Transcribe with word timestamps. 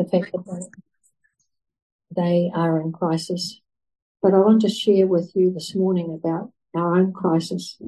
the 0.00 0.08
fact 0.08 0.32
that 0.32 0.68
they, 2.16 2.50
are 2.54 2.80
in 2.80 2.92
crisis. 2.92 3.60
But 4.22 4.34
I 4.34 4.38
want 4.38 4.62
to 4.62 4.68
share 4.68 5.06
with 5.06 5.32
you 5.34 5.52
this 5.52 5.74
morning 5.74 6.18
about 6.18 6.52
our 6.74 6.96
own 6.96 7.12
crisis. 7.12 7.78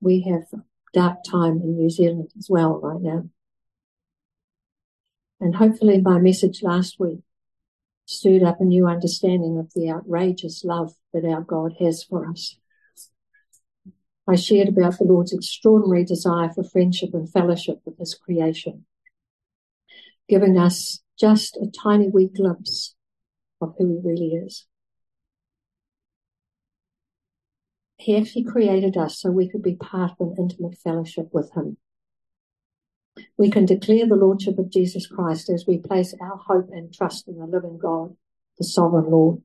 We 0.00 0.22
have 0.22 0.60
dark 0.92 1.18
time 1.28 1.60
in 1.62 1.76
New 1.76 1.90
Zealand 1.90 2.30
as 2.36 2.48
well 2.50 2.80
right 2.80 3.00
now. 3.00 3.28
And 5.40 5.56
hopefully 5.56 6.00
my 6.00 6.18
message 6.18 6.62
last 6.62 6.98
week 6.98 7.20
stirred 8.06 8.42
up 8.42 8.60
a 8.60 8.64
new 8.64 8.86
understanding 8.86 9.58
of 9.58 9.72
the 9.74 9.90
outrageous 9.90 10.64
love 10.64 10.94
that 11.12 11.24
our 11.24 11.40
God 11.40 11.74
has 11.80 12.02
for 12.02 12.28
us. 12.28 12.56
I 14.26 14.36
shared 14.36 14.68
about 14.68 14.98
the 14.98 15.04
Lord's 15.04 15.32
extraordinary 15.32 16.04
desire 16.04 16.50
for 16.50 16.64
friendship 16.64 17.10
and 17.12 17.30
fellowship 17.30 17.80
with 17.84 17.98
His 17.98 18.14
creation, 18.14 18.86
giving 20.28 20.58
us 20.58 21.00
just 21.18 21.56
a 21.56 21.70
tiny 21.70 22.08
wee 22.08 22.30
glimpse 22.34 22.94
of 23.60 23.74
who 23.78 23.86
He 23.86 24.08
really 24.08 24.34
is. 24.34 24.66
He 27.96 28.16
actually 28.16 28.44
created 28.44 28.96
us 28.96 29.18
so 29.18 29.30
we 29.30 29.48
could 29.48 29.62
be 29.62 29.76
part 29.76 30.12
of 30.12 30.28
an 30.28 30.34
intimate 30.38 30.76
fellowship 30.76 31.28
with 31.32 31.52
Him. 31.54 31.78
We 33.38 33.50
can 33.50 33.64
declare 33.64 34.06
the 34.06 34.16
Lordship 34.16 34.58
of 34.58 34.70
Jesus 34.70 35.06
Christ 35.06 35.48
as 35.48 35.64
we 35.66 35.78
place 35.78 36.14
our 36.20 36.36
hope 36.36 36.68
and 36.72 36.92
trust 36.92 37.28
in 37.28 37.38
the 37.38 37.46
living 37.46 37.78
God, 37.78 38.16
the 38.58 38.64
sovereign 38.64 39.10
Lord, 39.10 39.42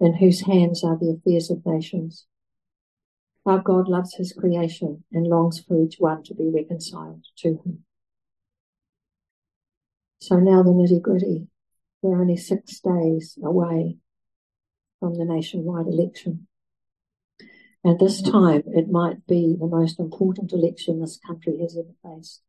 in 0.00 0.14
whose 0.14 0.46
hands 0.46 0.84
are 0.84 0.96
the 0.96 1.10
affairs 1.10 1.50
of 1.50 1.66
nations. 1.66 2.26
Our 3.44 3.58
God 3.58 3.88
loves 3.88 4.14
his 4.14 4.32
creation 4.32 5.04
and 5.12 5.26
longs 5.26 5.60
for 5.60 5.82
each 5.82 5.96
one 5.98 6.22
to 6.24 6.34
be 6.34 6.48
reconciled 6.48 7.24
to 7.38 7.48
him. 7.64 7.84
So 10.20 10.36
now 10.36 10.62
the 10.62 10.70
nitty 10.70 11.00
gritty. 11.00 11.46
We're 12.02 12.20
only 12.20 12.36
six 12.36 12.80
days 12.80 13.38
away 13.42 13.96
from 15.00 15.14
the 15.14 15.24
nationwide 15.24 15.86
election. 15.86 16.46
And 17.84 17.98
this 17.98 18.20
time 18.20 18.62
it 18.66 18.90
might 18.90 19.26
be 19.26 19.56
the 19.58 19.66
most 19.66 19.98
important 19.98 20.52
election 20.52 21.00
this 21.00 21.18
country 21.24 21.58
has 21.60 21.76
ever 21.76 21.94
faced. 22.16 22.42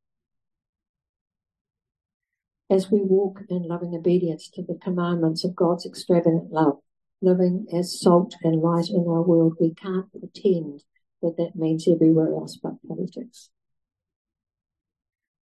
As 2.70 2.92
we 2.92 3.02
walk 3.02 3.42
in 3.50 3.64
loving 3.64 3.96
obedience 3.96 4.50
to 4.50 4.62
the 4.62 4.78
commandments 4.82 5.44
of 5.44 5.56
God's 5.56 5.86
extravagant 5.86 6.52
love, 6.52 6.78
living 7.22 7.68
as 7.74 8.00
salt 8.00 8.36
and 8.44 8.62
light 8.62 8.90
in 8.90 9.06
our 9.08 9.22
world, 9.22 9.56
we 9.60 9.74
can't 9.74 10.12
pretend 10.12 10.84
that 11.22 11.36
that 11.38 11.56
means 11.56 11.88
everywhere 11.88 12.34
else 12.34 12.58
but 12.62 12.76
politics. 12.88 13.50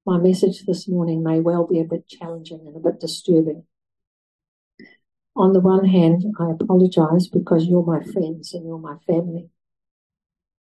My 0.06 0.18
message 0.18 0.66
this 0.66 0.86
morning 0.86 1.22
may 1.22 1.40
well 1.40 1.66
be 1.66 1.80
a 1.80 1.84
bit 1.84 2.06
challenging 2.06 2.60
and 2.66 2.76
a 2.76 2.78
bit 2.78 3.00
disturbing. 3.00 3.64
On 5.34 5.54
the 5.54 5.60
one 5.60 5.86
hand, 5.86 6.24
I 6.38 6.50
apologize 6.50 7.28
because 7.28 7.64
you're 7.64 7.86
my 7.86 8.02
friends 8.04 8.52
and 8.52 8.66
you're 8.66 8.78
my 8.78 8.98
family. 9.06 9.48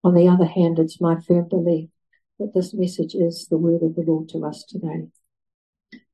On 0.02 0.14
the 0.14 0.28
other 0.28 0.46
hand, 0.46 0.78
it's 0.78 0.98
my 0.98 1.20
firm 1.20 1.46
belief 1.46 1.90
that 2.38 2.54
this 2.54 2.72
message 2.72 3.14
is 3.14 3.48
the 3.48 3.58
word 3.58 3.82
of 3.82 3.96
the 3.96 4.02
Lord 4.02 4.30
to 4.30 4.46
us 4.46 4.64
today. 4.64 5.08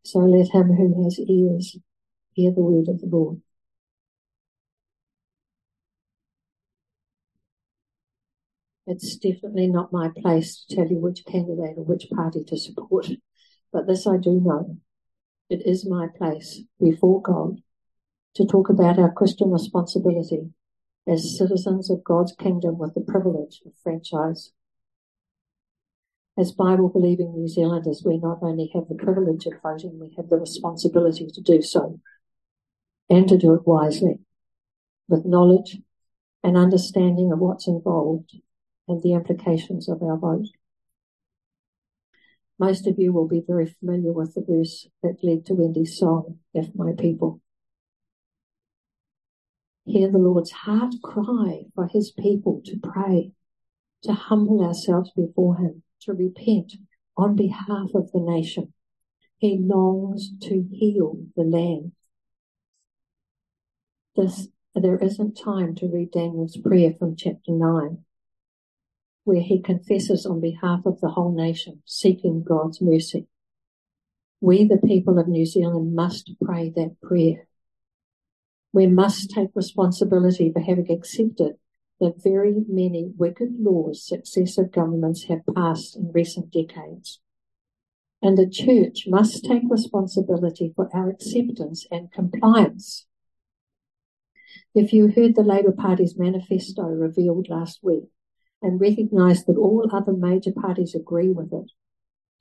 So 0.03 0.19
let 0.19 0.48
him 0.48 0.75
who 0.75 1.05
has 1.05 1.20
ears 1.20 1.77
hear 2.33 2.51
the 2.51 2.62
word 2.62 2.89
of 2.89 3.01
the 3.01 3.07
Lord. 3.07 3.41
It's 8.86 9.16
definitely 9.16 9.68
not 9.68 9.92
my 9.92 10.10
place 10.14 10.62
to 10.62 10.77
tell 10.77 10.86
you 10.86 10.98
which 10.98 11.24
candidate 11.24 11.78
or 11.78 11.84
which 11.84 12.10
party 12.14 12.44
to 12.44 12.56
support, 12.58 13.08
but 13.72 13.86
this 13.86 14.06
I 14.06 14.18
do 14.18 14.40
know. 14.40 14.77
It 15.48 15.66
is 15.66 15.88
my 15.88 16.08
place 16.08 16.60
before 16.78 17.22
God 17.22 17.62
to 18.34 18.44
talk 18.44 18.68
about 18.68 18.98
our 18.98 19.10
Christian 19.10 19.50
responsibility 19.50 20.50
as 21.06 21.36
citizens 21.36 21.90
of 21.90 22.05
God's 22.05 22.34
kingdom 22.38 22.78
with 22.78 22.94
the 22.94 23.00
privilege 23.00 23.62
of 23.64 23.73
franchise. 23.83 24.52
As 26.36 26.52
Bible 26.52 26.89
believing 26.89 27.33
New 27.33 27.48
Zealanders, 27.48 28.02
we 28.05 28.18
not 28.18 28.40
only 28.42 28.70
have 28.74 28.89
the 28.89 28.96
privilege 28.96 29.46
of 29.46 29.55
voting, 29.62 29.98
we 29.98 30.12
have 30.17 30.28
the 30.28 30.36
responsibility 30.39 31.28
to 31.33 31.40
do 31.40 31.62
so 31.62 32.00
and 33.08 33.28
to 33.28 33.39
do 33.39 33.55
it 33.55 33.67
wisely 33.67 34.18
with 35.08 35.24
knowledge 35.24 35.78
and 36.42 36.56
understanding 36.56 37.30
of 37.33 37.39
what's 37.39 37.68
involved 37.68 38.34
and 38.89 39.02
the 39.02 39.12
implications 39.12 39.89
of 39.89 40.02
our 40.02 40.17
vote. 40.17 40.48
Most 42.58 42.86
of 42.86 42.98
you 42.98 43.12
will 43.12 43.27
be 43.27 43.42
very 43.45 43.67
familiar 43.67 44.12
with 44.12 44.34
the 44.34 44.45
verse 44.46 44.86
that 45.02 45.24
led 45.24 45.45
to 45.46 45.55
Wendy's 45.55 45.98
song, 45.98 46.39
If 46.52 46.74
My 46.74 46.92
People. 46.96 47.40
Hear 49.86 50.11
the 50.11 50.18
Lord's 50.18 50.52
heart 50.52 50.94
cry 51.02 51.64
for 51.74 51.89
his 51.89 52.12
people 52.12 52.62
to 52.64 52.78
pray, 52.78 53.33
to 54.02 54.12
humble 54.12 54.64
ourselves 54.64 55.11
before 55.17 55.56
him, 55.56 55.83
to 56.02 56.12
repent 56.12 56.74
on 57.17 57.36
behalf 57.36 57.90
of 57.94 58.12
the 58.12 58.20
nation. 58.20 58.73
He 59.39 59.58
longs 59.61 60.30
to 60.42 60.67
heal 60.70 61.18
the 61.36 61.42
land. 61.42 61.92
This, 64.17 64.48
there 64.74 64.96
isn't 64.96 65.34
time 65.34 65.74
to 65.77 65.89
read 65.89 66.12
Daniel's 66.12 66.56
prayer 66.56 66.94
from 66.96 67.17
chapter 67.17 67.50
9 67.50 68.05
where 69.24 69.40
he 69.40 69.61
confesses 69.61 70.27
on 70.27 70.40
behalf 70.40 70.80
of 70.86 71.01
the 71.01 71.08
whole 71.08 71.35
nation, 71.35 71.83
seeking 71.86 72.45
God's 72.45 72.80
mercy. 72.80 73.27
We, 74.40 74.64
the 74.64 74.79
people 74.79 75.18
of 75.18 75.27
New 75.27 75.46
Zealand, 75.46 75.95
must 75.95 76.30
pray 76.42 76.70
that 76.77 77.01
prayer. 77.02 77.48
We 78.73 78.86
must 78.86 79.30
take 79.30 79.51
responsibility 79.55 80.52
for 80.52 80.61
having 80.61 80.90
accepted 80.90 81.55
the 82.01 82.12
very 82.23 82.55
many 82.68 83.11
wicked 83.17 83.55
laws 83.58 84.07
successive 84.07 84.73
governments 84.73 85.24
have 85.24 85.41
passed 85.55 85.96
in 85.96 86.12
recent 86.12 86.51
decades. 86.51 87.20
And 88.20 88.36
the 88.36 88.48
church 88.48 89.05
must 89.06 89.45
take 89.45 89.62
responsibility 89.68 90.73
for 90.74 90.89
our 90.95 91.08
acceptance 91.08 91.86
and 91.91 92.12
compliance. 92.12 93.06
If 94.74 94.92
you 94.92 95.08
heard 95.08 95.36
the 95.36 95.42
Labour 95.42 95.73
Party's 95.73 96.18
manifesto 96.18 96.83
revealed 96.83 97.48
last 97.48 97.79
week, 97.83 98.05
and 98.64 98.80
recognize 98.80 99.45
that 99.45 99.58
all 99.58 99.86
other 99.92 100.14
major 100.14 100.51
parties 100.51 100.95
agree 100.95 101.29
with 101.29 101.52
it, 101.52 101.70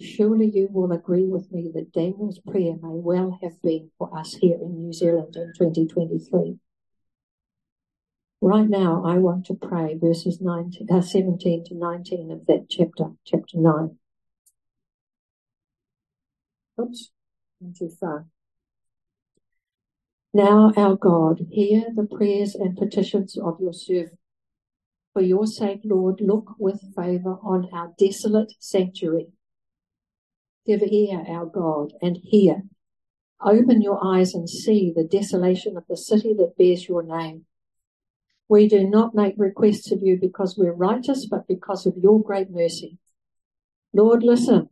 surely 0.01 0.50
you 0.50 0.69
will 0.72 0.94
agree 0.94 1.25
with 1.25 1.51
me 1.51 1.69
that 1.73 1.91
Daniel's 1.91 2.39
prayer 2.39 2.75
may 2.81 2.97
well 3.09 3.38
have 3.44 3.61
been 3.61 3.91
for 3.97 4.17
us 4.17 4.35
here 4.35 4.56
in 4.56 4.78
New 4.78 4.94
Zealand 4.94 5.35
in 5.35 5.51
2023. 5.57 6.57
Right 8.39 8.69
now, 8.69 9.03
I 9.06 9.17
want 9.17 9.45
to 9.47 9.53
pray 9.53 9.97
verses 9.97 10.39
19, 10.39 10.88
uh, 10.89 11.01
17 11.01 11.66
to 11.66 11.75
19 11.75 12.31
of 12.31 12.45
that 12.45 12.67
chapter, 12.69 13.12
chapter 13.25 13.57
9. 13.57 13.97
Oops, 16.79 17.12
I'm 17.62 17.73
too 17.78 17.89
far. 17.89 18.28
Now, 20.33 20.72
our 20.78 20.95
God, 20.95 21.45
hear 21.51 21.85
the 21.94 22.06
prayers 22.06 22.56
and 22.56 22.78
petitions 22.78 23.38
of 23.38 23.59
your 23.59 23.73
servant 23.73 24.19
for 25.13 25.22
your 25.22 25.46
sake, 25.46 25.81
Lord, 25.84 26.19
look 26.19 26.56
with 26.57 26.81
favour 26.96 27.38
on 27.44 27.69
our 27.72 27.94
desolate 28.00 28.53
sanctuary. 28.59 29.28
Give 30.66 30.81
ear, 30.81 31.24
our 31.29 31.46
God, 31.46 31.94
and 32.01 32.18
hear. 32.24 32.63
Open 33.40 33.81
your 33.81 34.00
eyes 34.03 34.34
and 34.34 34.50
see 34.50 34.91
the 34.96 35.03
desolation 35.03 35.78
of 35.78 35.84
the 35.88 35.97
city 35.97 36.34
that 36.38 36.57
bears 36.57 36.88
your 36.88 37.03
name. 37.03 37.46
We 38.50 38.68
do 38.68 38.88
not 38.88 39.13
make 39.13 39.35
requests 39.38 39.91
of 39.91 40.01
you 40.01 40.18
because 40.19 40.57
we're 40.57 40.74
righteous, 40.74 41.28
but 41.30 41.47
because 41.47 41.85
of 41.85 41.97
your 41.97 42.22
great 42.22 42.50
mercy. 42.50 42.97
Lord, 43.94 44.24
listen. 44.24 44.69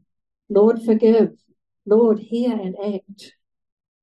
Lord, 0.49 0.81
forgive. 0.83 1.33
Lord, 1.85 2.19
hear 2.19 2.53
and 2.53 2.75
act. 2.83 3.33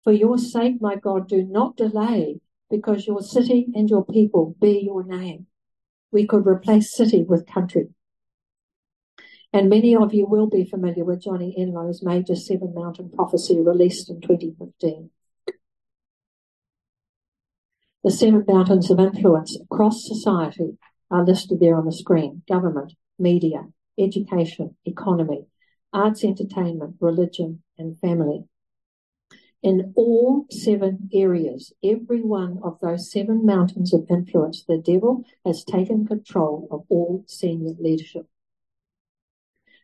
For 0.04 0.12
your 0.12 0.38
sake, 0.38 0.80
my 0.80 0.96
God, 0.96 1.28
do 1.28 1.42
not 1.42 1.76
delay, 1.76 2.40
because 2.70 3.06
your 3.06 3.22
city 3.22 3.66
and 3.74 3.90
your 3.90 4.04
people 4.04 4.54
bear 4.60 4.70
your 4.70 5.04
name 5.04 5.46
we 6.10 6.26
could 6.26 6.46
replace 6.46 6.94
city 6.94 7.22
with 7.22 7.46
country. 7.46 7.88
And 9.52 9.70
many 9.70 9.96
of 9.96 10.12
you 10.12 10.26
will 10.26 10.46
be 10.46 10.64
familiar 10.64 11.04
with 11.04 11.22
Johnny 11.22 11.54
Enlow's 11.58 12.02
major 12.02 12.34
Seven 12.34 12.74
Mountain 12.74 13.10
Prophecy 13.10 13.60
released 13.60 14.10
in 14.10 14.20
2015. 14.20 15.10
The 18.04 18.10
seven 18.10 18.44
mountains 18.46 18.90
of 18.90 19.00
influence 19.00 19.58
across 19.60 20.06
society 20.06 20.78
are 21.10 21.24
listed 21.24 21.60
there 21.60 21.76
on 21.76 21.86
the 21.86 21.92
screen. 21.92 22.42
Government, 22.48 22.92
media, 23.18 23.68
education, 23.98 24.76
economy, 24.84 25.46
arts, 25.92 26.24
entertainment, 26.24 26.96
religion, 27.00 27.62
and 27.76 27.98
family 28.00 28.44
in 29.62 29.92
all 29.96 30.46
seven 30.50 31.08
areas, 31.12 31.72
every 31.82 32.22
one 32.22 32.60
of 32.62 32.78
those 32.80 33.10
seven 33.10 33.44
mountains 33.44 33.92
of 33.92 34.06
influence, 34.08 34.64
the 34.64 34.78
devil 34.78 35.24
has 35.44 35.64
taken 35.64 36.06
control 36.06 36.68
of 36.70 36.84
all 36.88 37.24
senior 37.26 37.74
leadership. 37.78 38.26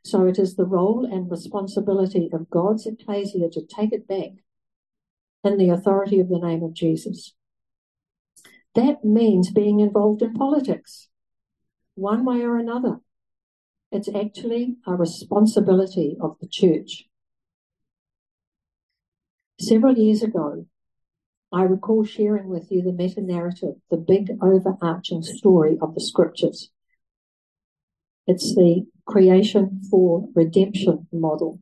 So 0.05 0.27
it 0.27 0.39
is 0.39 0.55
the 0.55 0.67
role 0.67 1.07
and 1.11 1.31
responsibility 1.31 2.29
of 2.33 2.51
God's 2.51 2.87
ecclesia 2.87 3.49
to 3.51 3.63
take 3.67 3.93
it 3.93 4.07
back 4.07 4.33
in 5.43 5.59
the 5.59 5.71
authority 5.71 6.21
of 6.21 6.29
the 6.29 6.39
name 6.39 6.63
of 6.63 6.75
Jesus. 6.75 7.35
That 8.75 9.05
means 9.05 9.51
being 9.51 9.81
involved 9.81 10.23
in 10.23 10.35
politics, 10.35 11.09
one 11.95 12.25
way 12.25 12.43
or 12.43 12.59
another. 12.59 12.99
It's 13.91 14.09
actually 14.09 14.77
a 14.87 14.95
responsibility 14.95 16.17
of 16.21 16.37
the 16.41 16.49
church. 16.49 17.05
Several 19.61 19.97
years 19.97 20.23
ago, 20.23 20.67
I 21.53 21.63
recall 21.63 22.05
sharing 22.05 22.49
with 22.49 22.73
you 22.73 22.83
the 22.83 22.93
meta 22.93 23.21
narrative, 23.21 23.77
the 23.89 23.97
big 23.97 24.31
overarching 24.43 25.23
story 25.23 25.79
of 25.81 25.95
the 25.95 26.01
scriptures. 26.01 26.71
It's 28.27 28.55
the 28.55 28.87
creation 29.07 29.83
for 29.89 30.29
redemption 30.35 31.07
model 31.13 31.61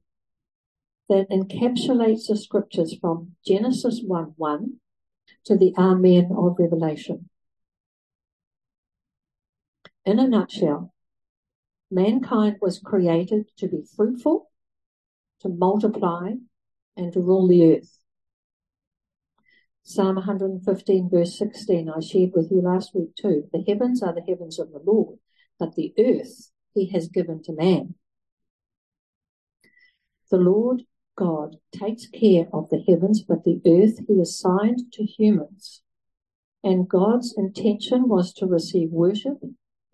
that 1.10 1.28
encapsulates 1.28 2.28
the 2.28 2.36
scriptures 2.36 2.96
from 2.98 3.32
Genesis 3.46 4.00
1 4.02 4.34
1 4.36 4.80
to 5.44 5.56
the 5.58 5.74
Amen 5.76 6.30
of 6.34 6.56
Revelation. 6.58 7.28
In 10.06 10.18
a 10.18 10.26
nutshell, 10.26 10.94
mankind 11.90 12.56
was 12.62 12.78
created 12.78 13.50
to 13.58 13.68
be 13.68 13.82
fruitful, 13.94 14.50
to 15.40 15.50
multiply, 15.50 16.32
and 16.96 17.12
to 17.12 17.20
rule 17.20 17.48
the 17.48 17.76
earth. 17.76 17.98
Psalm 19.84 20.16
115 20.16 21.10
verse 21.10 21.36
16 21.38 21.90
I 21.90 22.00
shared 22.00 22.30
with 22.34 22.50
you 22.50 22.60
last 22.60 22.94
week 22.94 23.14
too. 23.16 23.48
The 23.52 23.64
heavens 23.66 24.02
are 24.02 24.14
the 24.14 24.22
heavens 24.22 24.58
of 24.58 24.70
the 24.70 24.80
Lord, 24.84 25.18
but 25.58 25.74
the 25.74 25.92
earth 25.98 26.50
he 26.74 26.90
has 26.90 27.08
given 27.08 27.42
to 27.44 27.52
man. 27.52 27.94
The 30.30 30.38
Lord 30.38 30.84
God 31.16 31.56
takes 31.72 32.06
care 32.06 32.48
of 32.52 32.70
the 32.70 32.82
heavens, 32.88 33.22
but 33.22 33.44
the 33.44 33.60
earth 33.66 33.98
he 34.06 34.20
assigned 34.20 34.92
to 34.92 35.04
humans. 35.04 35.82
And 36.64 36.88
God's 36.88 37.34
intention 37.36 38.08
was 38.08 38.32
to 38.34 38.46
receive 38.46 38.90
worship, 38.90 39.42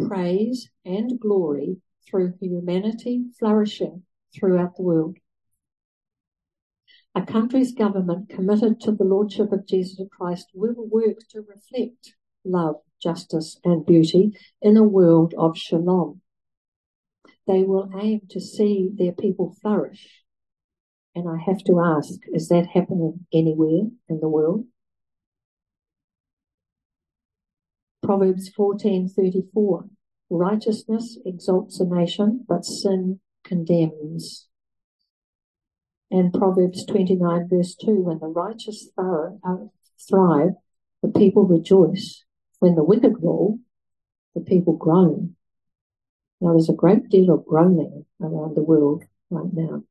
praise, 0.06 0.70
and 0.84 1.18
glory 1.18 1.78
through 2.06 2.34
humanity 2.40 3.24
flourishing 3.38 4.04
throughout 4.34 4.76
the 4.76 4.82
world. 4.82 5.16
A 7.18 7.26
country's 7.26 7.72
government 7.72 8.28
committed 8.28 8.80
to 8.82 8.92
the 8.92 9.02
Lordship 9.02 9.50
of 9.50 9.66
Jesus 9.66 10.06
Christ 10.16 10.46
will 10.54 10.74
work 10.76 11.18
to 11.30 11.40
reflect 11.40 12.14
love, 12.44 12.76
justice, 13.02 13.58
and 13.64 13.84
beauty 13.84 14.38
in 14.62 14.76
a 14.76 14.84
world 14.84 15.34
of 15.36 15.58
shalom. 15.58 16.20
They 17.48 17.64
will 17.64 17.90
aim 18.00 18.20
to 18.30 18.40
see 18.40 18.90
their 18.94 19.10
people 19.10 19.56
flourish 19.60 20.22
and 21.18 21.28
I 21.28 21.38
have 21.38 21.64
to 21.64 21.80
ask, 21.80 22.20
is 22.32 22.48
that 22.48 22.68
happening 22.68 23.26
anywhere 23.32 23.90
in 24.08 24.20
the 24.20 24.28
world? 24.28 24.66
Proverbs 28.04 28.48
14:34 28.56 29.90
Righteousness 30.30 31.18
exalts 31.26 31.80
a 31.80 31.84
nation, 31.84 32.44
but 32.46 32.64
sin 32.64 33.18
condemns. 33.42 34.46
And 36.10 36.32
Proverbs 36.32 36.84
29 36.86 37.48
verse 37.48 37.74
2 37.74 38.02
When 38.02 38.18
the 38.18 38.26
righteous 38.26 38.88
uh, 38.96 39.30
thrive, 40.08 40.52
the 41.02 41.08
people 41.08 41.46
rejoice. 41.46 42.24
When 42.60 42.74
the 42.74 42.84
wicked 42.84 43.22
rule, 43.22 43.60
the 44.34 44.40
people 44.40 44.74
groan. 44.74 45.36
Now 46.40 46.52
there's 46.52 46.68
a 46.68 46.74
great 46.74 47.08
deal 47.08 47.32
of 47.32 47.46
groaning 47.46 48.06
around 48.20 48.56
the 48.56 48.62
world 48.62 49.04
right 49.30 49.52
now 49.52 49.82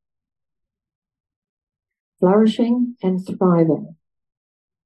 flourishing 2.19 2.95
and 3.03 3.25
thriving 3.25 3.95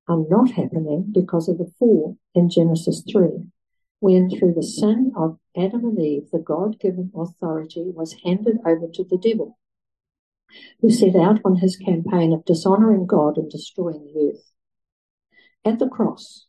are 0.07 0.23
not 0.29 0.51
happening 0.51 1.05
because 1.11 1.47
of 1.47 1.57
the 1.57 1.71
fall 1.79 2.17
in 2.35 2.49
Genesis 2.49 3.03
3, 3.09 3.45
when 3.99 4.29
through 4.29 4.53
the 4.53 4.63
sin 4.63 5.11
of 5.15 5.37
Adam 5.55 5.85
and 5.85 5.99
Eve, 5.99 6.29
the 6.31 6.39
God 6.39 6.79
given 6.79 7.11
authority 7.15 7.91
was 7.93 8.15
handed 8.25 8.57
over 8.65 8.87
to 8.93 9.03
the 9.03 9.17
devil, 9.17 9.57
who 10.81 10.89
set 10.89 11.15
out 11.15 11.39
on 11.45 11.57
his 11.57 11.77
campaign 11.77 12.33
of 12.33 12.45
dishonoring 12.45 13.06
God 13.06 13.38
and 13.38 13.50
destroying 13.50 14.06
the 14.06 14.31
earth. 14.31 14.51
At 15.63 15.80
the 15.80 15.88
cross, 15.88 16.48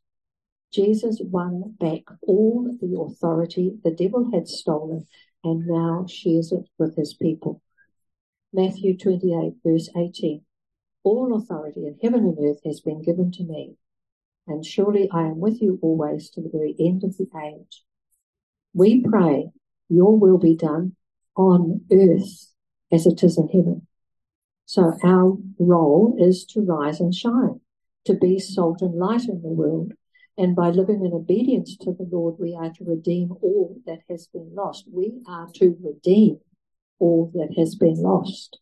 Jesus 0.73 1.21
won 1.23 1.77
back 1.79 2.03
all 2.23 2.77
the 2.81 2.99
authority 2.99 3.79
the 3.85 3.91
devil 3.91 4.31
had 4.33 4.49
stolen 4.49 5.07
and 5.45 5.67
now 5.67 6.07
shares 6.09 6.51
it 6.51 6.69
with 6.79 6.97
his 6.97 7.15
people. 7.15 7.61
Matthew 8.53 8.97
28, 8.97 9.55
verse 9.65 9.91
18. 9.97 10.43
All 11.05 11.37
authority 11.37 11.87
in 11.87 11.99
heaven 12.03 12.21
and 12.21 12.39
earth 12.39 12.61
has 12.65 12.81
been 12.81 13.03
given 13.03 13.33
to 13.33 13.45
me, 13.45 13.77
and 14.47 14.65
surely 14.65 15.11
I 15.11 15.23
am 15.23 15.41
with 15.41 15.61
you 15.61 15.79
always 15.83 16.31
to 16.31 16.41
the 16.41 16.51
very 16.51 16.75
end 16.79 17.03
of 17.03 17.17
the 17.17 17.27
age. 17.45 17.83
We 18.73 19.03
pray, 19.03 19.51
Your 19.89 20.17
will 20.17 20.39
be 20.39 20.57
done 20.57 20.97
on 21.37 21.83
earth 21.93 22.53
as 22.91 23.07
it 23.07 23.23
is 23.23 23.37
in 23.37 23.49
heaven. 23.49 23.87
So 24.73 24.95
our 25.05 25.37
role 25.59 26.17
is 26.19 26.47
to 26.47 26.63
rise 26.63 26.99
and 26.99 27.15
shine, 27.15 27.61
to 28.07 28.15
be 28.15 28.39
salt 28.39 28.81
and 28.81 28.95
light 28.95 29.29
in 29.29 29.43
the 29.43 29.51
world. 29.51 29.93
And 30.39 30.57
by 30.57 30.71
living 30.71 31.05
in 31.05 31.13
obedience 31.13 31.77
to 31.83 31.93
the 31.93 32.09
Lord, 32.11 32.37
we 32.39 32.57
are 32.59 32.71
to 32.71 32.85
redeem 32.85 33.33
all 33.43 33.77
that 33.85 33.99
has 34.09 34.29
been 34.29 34.55
lost. 34.55 34.87
We 34.91 35.21
are 35.29 35.49
to 35.57 35.77
redeem 35.79 36.39
all 36.99 37.31
that 37.35 37.53
has 37.59 37.75
been 37.75 37.97
lost. 37.97 38.61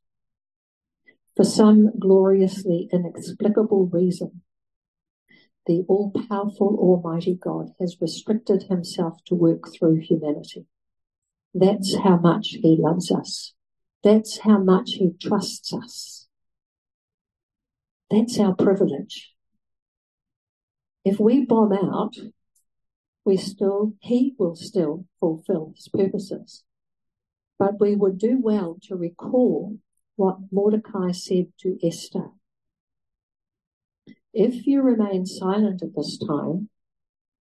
For 1.37 1.45
some 1.45 1.97
gloriously 1.97 2.89
inexplicable 2.93 3.87
reason, 3.87 4.43
the 5.67 5.85
all 5.87 6.11
powerful 6.29 6.77
Almighty 6.77 7.39
God 7.41 7.69
has 7.79 7.99
restricted 8.01 8.65
himself 8.65 9.23
to 9.27 9.37
work 9.37 9.73
through 9.73 10.01
humanity. 10.01 10.67
That's 11.55 11.95
how 11.99 12.17
much 12.17 12.49
he 12.61 12.77
loves 12.77 13.13
us. 13.13 13.55
That's 14.03 14.39
how 14.39 14.59
much 14.59 14.93
he 14.93 15.13
trusts 15.21 15.73
us. 15.75 16.27
That's 18.11 18.39
our 18.41 18.55
privilege. 18.55 19.33
If 21.05 21.21
we 21.21 21.45
bomb 21.45 21.73
out, 21.73 22.15
we 23.25 23.37
still, 23.37 23.95
he 24.01 24.35
will 24.39 24.57
still 24.57 25.05
fulfill 25.21 25.73
his 25.77 25.89
purposes. 25.89 26.65
But 27.59 27.79
we 27.79 27.95
would 27.95 28.19
do 28.19 28.39
well 28.43 28.79
to 28.85 28.97
recall 28.97 29.77
what 30.17 30.39
Mordecai 30.51 31.13
said 31.13 31.53
to 31.61 31.79
Esther. 31.83 32.31
If 34.33 34.67
you 34.67 34.83
remain 34.83 35.27
silent 35.27 35.83
at 35.83 35.95
this 35.95 36.19
time, 36.19 36.69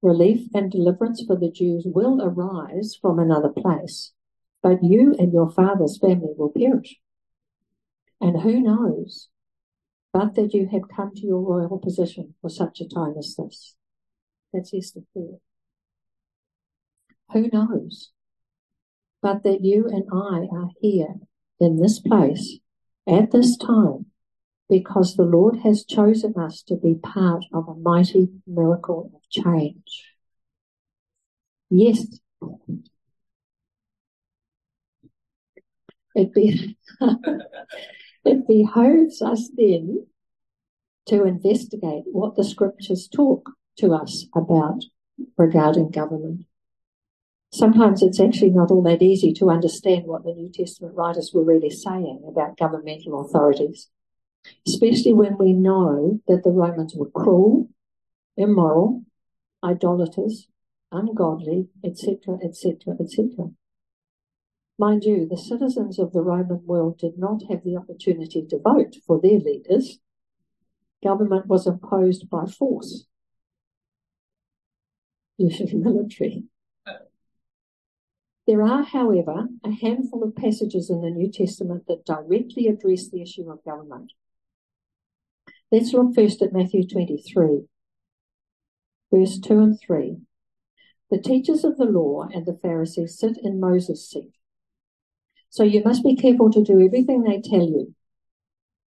relief 0.02 0.48
and 0.54 0.72
deliverance 0.72 1.24
for 1.26 1.36
the 1.36 1.52
Jews 1.52 1.84
will 1.86 2.22
arise 2.22 2.98
from 3.00 3.20
another 3.20 3.50
place, 3.50 4.14
but 4.66 4.84
you 4.84 5.14
and 5.20 5.32
your 5.32 5.48
father's 5.52 6.00
family 6.00 6.34
will 6.36 6.50
perish. 6.50 6.96
And 8.20 8.42
who 8.42 8.60
knows 8.60 9.30
but 10.12 10.34
that 10.34 10.56
you 10.56 10.68
have 10.72 10.90
come 10.90 11.12
to 11.14 11.22
your 11.22 11.40
royal 11.40 11.78
position 11.78 12.34
for 12.42 12.50
such 12.50 12.82
a 12.82 12.90
time 12.90 13.14
as 13.16 13.36
this? 13.38 13.76
That's 14.52 14.74
Esther 14.74 15.02
4. 15.14 15.38
Who 17.34 17.48
knows 17.54 18.10
but 19.22 19.44
that 19.44 19.64
you 19.64 19.88
and 19.88 20.06
I 20.12 20.48
are 20.52 20.70
here 20.82 21.14
in 21.60 21.80
this 21.80 22.00
place 22.00 22.58
at 23.08 23.30
this 23.30 23.58
time 23.58 24.08
because 24.68 25.16
the 25.16 25.26
Lord 25.26 25.58
has 25.60 25.86
chosen 25.86 26.34
us 26.40 26.64
to 26.64 26.76
be 26.76 26.96
part 26.96 27.46
of 27.54 27.68
a 27.68 27.76
mighty 27.76 28.30
miracle 28.48 29.12
of 29.14 29.22
change. 29.30 30.16
Yes, 31.70 32.20
it, 36.16 36.34
be, 36.34 36.78
it 38.26 38.48
behoves 38.48 39.22
us 39.22 39.50
then 39.56 40.08
to 41.08 41.24
investigate 41.24 42.04
what 42.06 42.36
the 42.36 42.44
scriptures 42.44 43.08
talk 43.08 43.52
to 43.78 43.94
us 43.94 44.26
about 44.36 44.84
regarding 45.38 45.92
government 45.92 46.46
sometimes 47.56 48.04
it's 48.04 48.20
actually 48.20 48.50
not 48.50 48.70
all 48.70 48.84
that 48.84 49.02
easy 49.02 49.34
to 49.34 49.50
understand 49.50 50.06
what 50.06 50.24
the 50.24 50.34
New 50.34 50.52
Testament 50.52 50.96
writers 50.96 51.32
were 51.34 51.44
really 51.44 51.70
saying 51.70 52.22
about 52.28 52.58
governmental 52.58 53.22
authorities, 53.22 53.90
especially 54.68 55.14
when 55.14 55.38
we 55.38 55.54
know 55.54 56.20
that 56.28 56.44
the 56.44 56.52
Romans 56.52 56.94
were 56.96 57.10
cruel, 57.10 57.70
immoral, 58.36 59.04
idolaters, 59.64 60.48
ungodly, 60.92 61.68
etc., 61.84 62.38
etc., 62.44 62.96
etc. 63.00 63.50
Mind 64.78 65.06
you, 65.06 65.26
the 65.26 65.38
citizens 65.38 66.00
of 66.00 66.12
the 66.12 66.22
Roman 66.22 66.66
world 66.66 66.98
did 66.98 67.18
not 67.18 67.44
have 67.50 67.64
the 67.64 67.78
opportunity 67.78 68.46
to 68.50 68.60
vote 68.60 68.96
for 69.08 69.22
their 69.22 69.40
leaders. 69.40 70.00
Government 71.02 71.48
was 71.48 71.66
imposed 71.66 72.30
by 72.30 72.46
force, 72.46 73.06
usually 75.38 75.76
military. 75.76 76.44
There 78.48 78.64
are, 78.64 78.84
however, 78.84 79.48
a 79.64 79.72
handful 79.72 80.24
of 80.24 80.36
passages 80.36 80.90
in 80.90 81.02
the 81.02 81.10
New 81.10 81.32
Testament 81.32 81.86
that 81.88 82.06
directly 82.06 82.68
address 82.68 83.10
the 83.10 83.22
issue 83.22 83.50
of 83.50 83.64
government. 83.64 84.12
Let's 85.72 85.94
look 85.94 86.14
first 86.14 86.42
at 86.42 86.54
Matthew 86.54 86.88
23, 86.88 87.62
verse 89.12 89.40
2 89.40 89.60
and 89.60 89.80
3. 89.80 90.18
The 91.10 91.18
teachers 91.18 91.64
of 91.64 91.78
the 91.78 91.86
law 91.86 92.28
and 92.32 92.46
the 92.46 92.60
Pharisees 92.62 93.18
sit 93.18 93.38
in 93.42 93.60
Moses' 93.60 94.10
seat. 94.10 94.34
So 95.56 95.64
you 95.64 95.82
must 95.86 96.04
be 96.04 96.18
careful 96.18 96.52
to 96.52 96.62
do 96.62 96.86
everything 96.86 97.24
they 97.24 97.40
tell 97.40 97.66
you. 97.66 97.96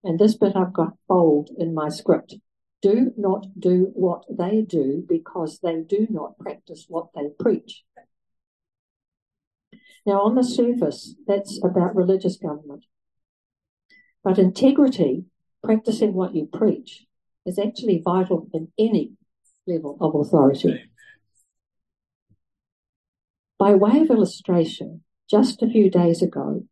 And 0.04 0.20
this 0.20 0.36
bit 0.36 0.54
I've 0.54 0.74
got 0.74 0.98
bold 1.08 1.50
in 1.58 1.74
my 1.74 1.88
script. 1.88 2.36
Do 2.82 3.14
not 3.16 3.48
do 3.58 3.92
what 3.94 4.26
they 4.30 4.64
do 4.64 5.02
because 5.08 5.60
they 5.64 5.80
do 5.88 6.08
not 6.10 6.38
practice 6.38 6.86
what 6.90 7.08
they 7.16 7.30
preach. 7.40 7.86
Now, 10.06 10.24
on 10.24 10.36
the 10.36 10.44
surface, 10.44 11.16
that's 11.26 11.58
about 11.64 11.96
religious 11.96 12.36
government. 12.36 12.84
But 14.22 14.38
integrity, 14.38 15.24
practicing 15.64 16.14
what 16.16 16.36
you 16.36 16.50
preach, 16.52 17.06
is 17.46 17.58
actually 17.58 18.02
vital 18.04 18.50
in 18.54 18.74
any 18.78 19.14
level 19.66 19.98
of 20.02 20.16
authority. 20.16 20.82
By 23.58 23.76
way 23.76 24.02
of 24.02 24.10
illustration, 24.10 25.06
just 25.30 25.62
a 25.62 25.68
few 25.68 25.90
days 25.90 26.22
ago, 26.22 26.64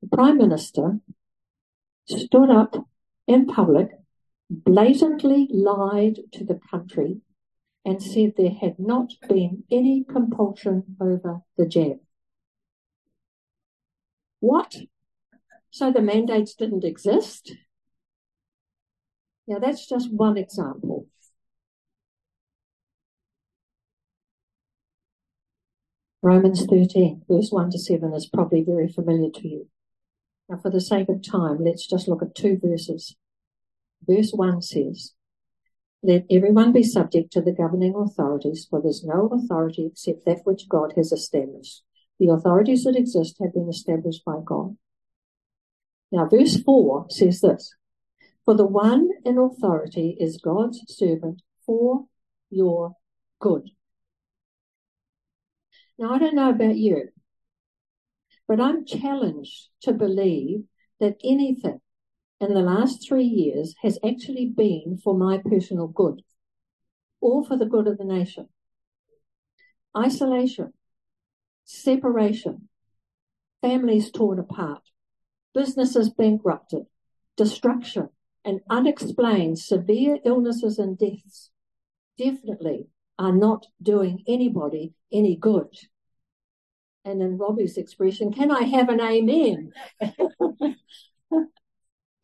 the 0.00 0.08
Prime 0.08 0.38
Minister 0.38 0.98
stood 2.06 2.50
up 2.50 2.74
in 3.26 3.46
public, 3.46 3.90
blatantly 4.50 5.48
lied 5.50 6.18
to 6.32 6.44
the 6.44 6.58
country, 6.70 7.20
and 7.84 8.02
said 8.02 8.34
there 8.36 8.50
had 8.50 8.78
not 8.78 9.12
been 9.28 9.64
any 9.70 10.04
compulsion 10.04 10.96
over 11.00 11.40
the 11.56 11.66
jab. 11.66 11.98
What? 14.40 14.76
So 15.70 15.90
the 15.90 16.02
mandates 16.02 16.54
didn't 16.54 16.84
exist? 16.84 17.54
Now 19.46 19.58
that's 19.58 19.86
just 19.86 20.12
one 20.12 20.36
example. 20.36 20.91
Romans 26.24 26.64
13, 26.66 27.22
verse 27.28 27.48
1 27.50 27.70
to 27.70 27.78
7 27.80 28.14
is 28.14 28.28
probably 28.32 28.62
very 28.62 28.86
familiar 28.86 29.28
to 29.30 29.48
you. 29.48 29.68
Now, 30.48 30.58
for 30.58 30.70
the 30.70 30.80
sake 30.80 31.08
of 31.08 31.20
time, 31.20 31.64
let's 31.64 31.84
just 31.84 32.06
look 32.06 32.22
at 32.22 32.36
two 32.36 32.60
verses. 32.62 33.16
Verse 34.06 34.30
1 34.32 34.62
says, 34.62 35.14
Let 36.00 36.26
everyone 36.30 36.72
be 36.72 36.84
subject 36.84 37.32
to 37.32 37.40
the 37.40 37.50
governing 37.50 37.96
authorities, 37.96 38.68
for 38.70 38.80
there's 38.80 39.02
no 39.02 39.30
authority 39.32 39.86
except 39.86 40.24
that 40.26 40.42
which 40.44 40.68
God 40.68 40.92
has 40.96 41.10
established. 41.10 41.82
The 42.20 42.28
authorities 42.28 42.84
that 42.84 42.94
exist 42.94 43.38
have 43.40 43.54
been 43.54 43.68
established 43.68 44.24
by 44.24 44.36
God. 44.44 44.76
Now, 46.12 46.28
verse 46.28 46.62
4 46.62 47.06
says 47.10 47.40
this 47.40 47.74
For 48.44 48.54
the 48.54 48.66
one 48.66 49.08
in 49.24 49.38
authority 49.38 50.16
is 50.20 50.40
God's 50.40 50.84
servant 50.86 51.42
for 51.66 52.04
your 52.48 52.92
good. 53.40 53.70
Now, 55.98 56.14
I 56.14 56.18
don't 56.18 56.34
know 56.34 56.50
about 56.50 56.76
you, 56.76 57.08
but 58.48 58.60
I'm 58.60 58.84
challenged 58.84 59.68
to 59.82 59.92
believe 59.92 60.64
that 61.00 61.16
anything 61.24 61.80
in 62.40 62.54
the 62.54 62.60
last 62.60 63.06
three 63.06 63.24
years 63.24 63.74
has 63.82 63.98
actually 64.04 64.46
been 64.46 64.98
for 65.02 65.14
my 65.14 65.38
personal 65.38 65.86
good 65.86 66.22
or 67.20 67.44
for 67.44 67.56
the 67.56 67.66
good 67.66 67.86
of 67.86 67.98
the 67.98 68.04
nation. 68.04 68.48
Isolation, 69.96 70.72
separation, 71.64 72.68
families 73.60 74.10
torn 74.10 74.38
apart, 74.38 74.82
businesses 75.54 76.10
bankrupted, 76.10 76.86
destruction, 77.36 78.08
and 78.44 78.60
unexplained 78.68 79.58
severe 79.58 80.18
illnesses 80.24 80.78
and 80.78 80.98
deaths 80.98 81.50
definitely 82.18 82.86
are 83.22 83.32
not 83.32 83.66
doing 83.80 84.24
anybody 84.26 84.92
any 85.12 85.36
good. 85.36 85.68
And 87.04 87.22
in 87.22 87.38
Robbie's 87.38 87.76
expression, 87.76 88.32
can 88.32 88.50
I 88.50 88.62
have 88.62 88.88
an 88.88 89.00
amen? 89.00 89.72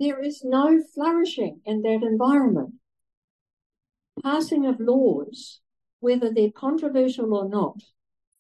there 0.01 0.21
is 0.21 0.43
no 0.43 0.83
flourishing 0.95 1.61
in 1.65 1.83
that 1.83 2.03
environment. 2.03 2.75
Passing 4.25 4.67
of 4.67 4.81
laws, 4.81 5.61
whether 6.01 6.33
they're 6.35 6.51
controversial 6.51 7.33
or 7.33 7.49
not, 7.49 7.81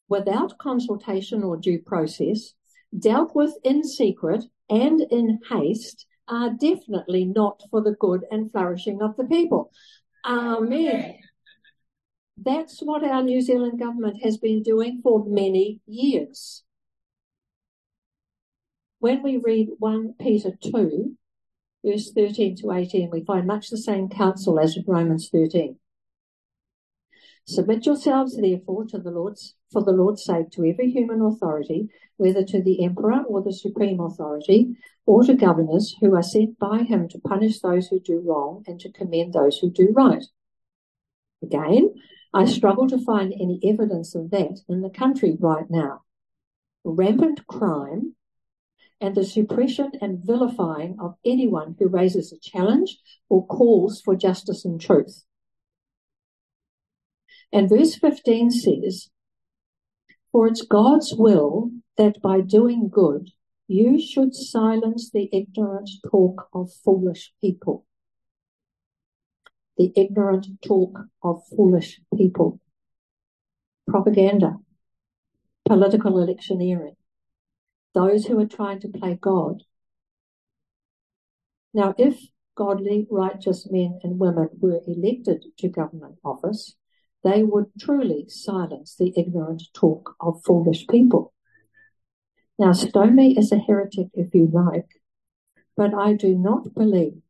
without 0.09 0.59
consultation 0.59 1.45
or 1.45 1.57
due 1.57 1.81
process, 1.81 2.55
dealt 2.99 3.37
with 3.37 3.53
in 3.63 3.85
secret 3.85 4.45
and 4.69 5.01
in 5.01 5.39
haste, 5.49 6.07
are 6.27 6.51
definitely 6.51 7.25
not 7.25 7.63
for 7.71 7.83
the 7.83 7.95
good 8.01 8.25
and 8.33 8.51
flourishing 8.51 9.01
of 9.01 9.17
the 9.17 9.25
people. 9.25 9.71
Amen. 10.25 11.19
That's 12.41 12.81
what 12.81 13.03
our 13.03 13.23
New 13.23 13.41
Zealand 13.41 13.81
government 13.81 14.23
has 14.23 14.39
been 14.39 14.63
doing 14.63 15.01
for 15.03 15.25
many 15.27 15.81
years. 15.87 16.63
When 19.01 19.23
we 19.25 19.39
read 19.39 19.71
1 19.79 20.15
Peter 20.21 20.53
2, 20.63 21.17
verse 21.85 22.13
13 22.13 22.57
to 22.57 22.73
18, 22.73 23.11
we 23.11 23.25
find 23.25 23.47
much 23.47 23.71
the 23.71 23.77
same 23.77 24.09
counsel 24.09 24.61
as 24.61 24.77
in 24.77 24.85
Romans 24.87 25.29
13. 25.31 25.79
Submit 27.45 27.87
yourselves, 27.87 28.37
therefore, 28.37 28.85
to 28.87 28.99
the 28.99 29.11
Lord's, 29.11 29.57
for 29.73 29.83
the 29.83 29.93
Lord's 29.93 30.23
sake, 30.23 30.51
to 30.51 30.65
every 30.65 30.91
human 30.91 31.21
authority, 31.21 31.89
whether 32.19 32.45
to 32.45 32.63
the 32.63 32.85
emperor 32.85 33.23
or 33.29 33.43
the 33.43 33.53
supreme 33.53 33.99
authority, 33.99 34.77
or 35.07 35.25
to 35.25 35.35
governors 35.35 35.97
who 36.01 36.15
are 36.15 36.23
sent 36.23 36.59
by 36.59 36.83
him 36.83 37.09
to 37.09 37.19
punish 37.19 37.61
those 37.61 37.89
who 37.89 37.99
do 37.99 38.23
wrong 38.25 38.63
and 38.67 38.79
to 38.81 38.93
commend 38.93 39.33
those 39.33 39.59
who 39.59 39.71
do 39.71 39.89
right. 39.93 40.25
Again, 41.43 41.95
I 42.33 42.45
struggle 42.45 42.89
to 42.89 42.99
find 42.99 43.33
any 43.33 43.59
evidence 43.65 44.15
of 44.15 44.31
that 44.31 44.61
in 44.69 44.83
the 44.83 44.91
country 44.91 45.37
right 45.41 45.69
now. 45.71 46.03
Rampant 46.85 47.47
crime 47.47 48.15
and 49.01 49.15
the 49.15 49.25
suppression 49.25 49.93
and 50.01 50.23
vilifying 50.25 50.97
of 51.01 51.17
anyone 51.25 51.77
who 51.79 51.89
raises 51.89 52.33
a 52.33 52.39
challenge 52.39 52.99
or 53.29 53.47
calls 53.47 54.01
for 54.01 54.15
justice 54.15 54.65
and 54.65 54.81
truth. 54.81 55.25
And 57.53 57.69
verse 57.69 57.95
15 57.97 58.51
says, 58.51 59.09
For 60.31 60.47
it's 60.47 60.63
God's 60.63 61.15
will 61.15 61.71
that 61.97 62.21
by 62.21 62.41
doing 62.41 62.89
good 62.89 63.31
you 63.67 64.01
should 64.01 64.35
silence 64.35 65.11
the 65.11 65.29
ignorant 65.33 65.91
talk 66.11 66.49
of 66.53 66.73
foolish 66.73 67.33
people 67.41 67.87
the 69.79 69.93
ignorant 69.95 70.49
talk 70.61 70.99
of 71.23 71.41
foolish 71.57 72.01
people, 72.17 72.61
propaganda, 73.87 74.57
political 75.65 76.19
electioneering, 76.19 76.97
those 77.95 78.27
who 78.27 78.39
are 78.41 78.47
trying 78.47 78.81
to 78.81 78.89
play 78.89 79.17
God. 79.21 79.63
Now, 81.73 81.95
if 81.97 82.19
godly, 82.57 83.07
righteous 83.09 83.71
men 83.71 84.01
and 84.03 84.19
women 84.19 84.49
were 84.59 84.81
elected 84.87 85.45
to 85.59 85.69
government 85.69 86.17
office, 86.25 86.75
they 87.23 87.45
would 87.45 87.67
truly 87.79 88.25
silence 88.29 88.97
the 88.97 89.13
ignorant 89.17 89.63
talk 89.75 90.17
of 90.21 90.43
foolish 90.45 90.87
people. 90.89 91.33
Now, 92.59 92.73
stone 92.73 93.15
me 93.15 93.37
as 93.39 93.53
a 93.53 93.59
heretic 93.59 94.09
if 94.15 94.35
you 94.35 94.51
like, 94.53 94.89
but 95.77 95.95
I 95.95 96.15
do 96.15 96.35
not 96.35 96.75
believe 96.75 97.23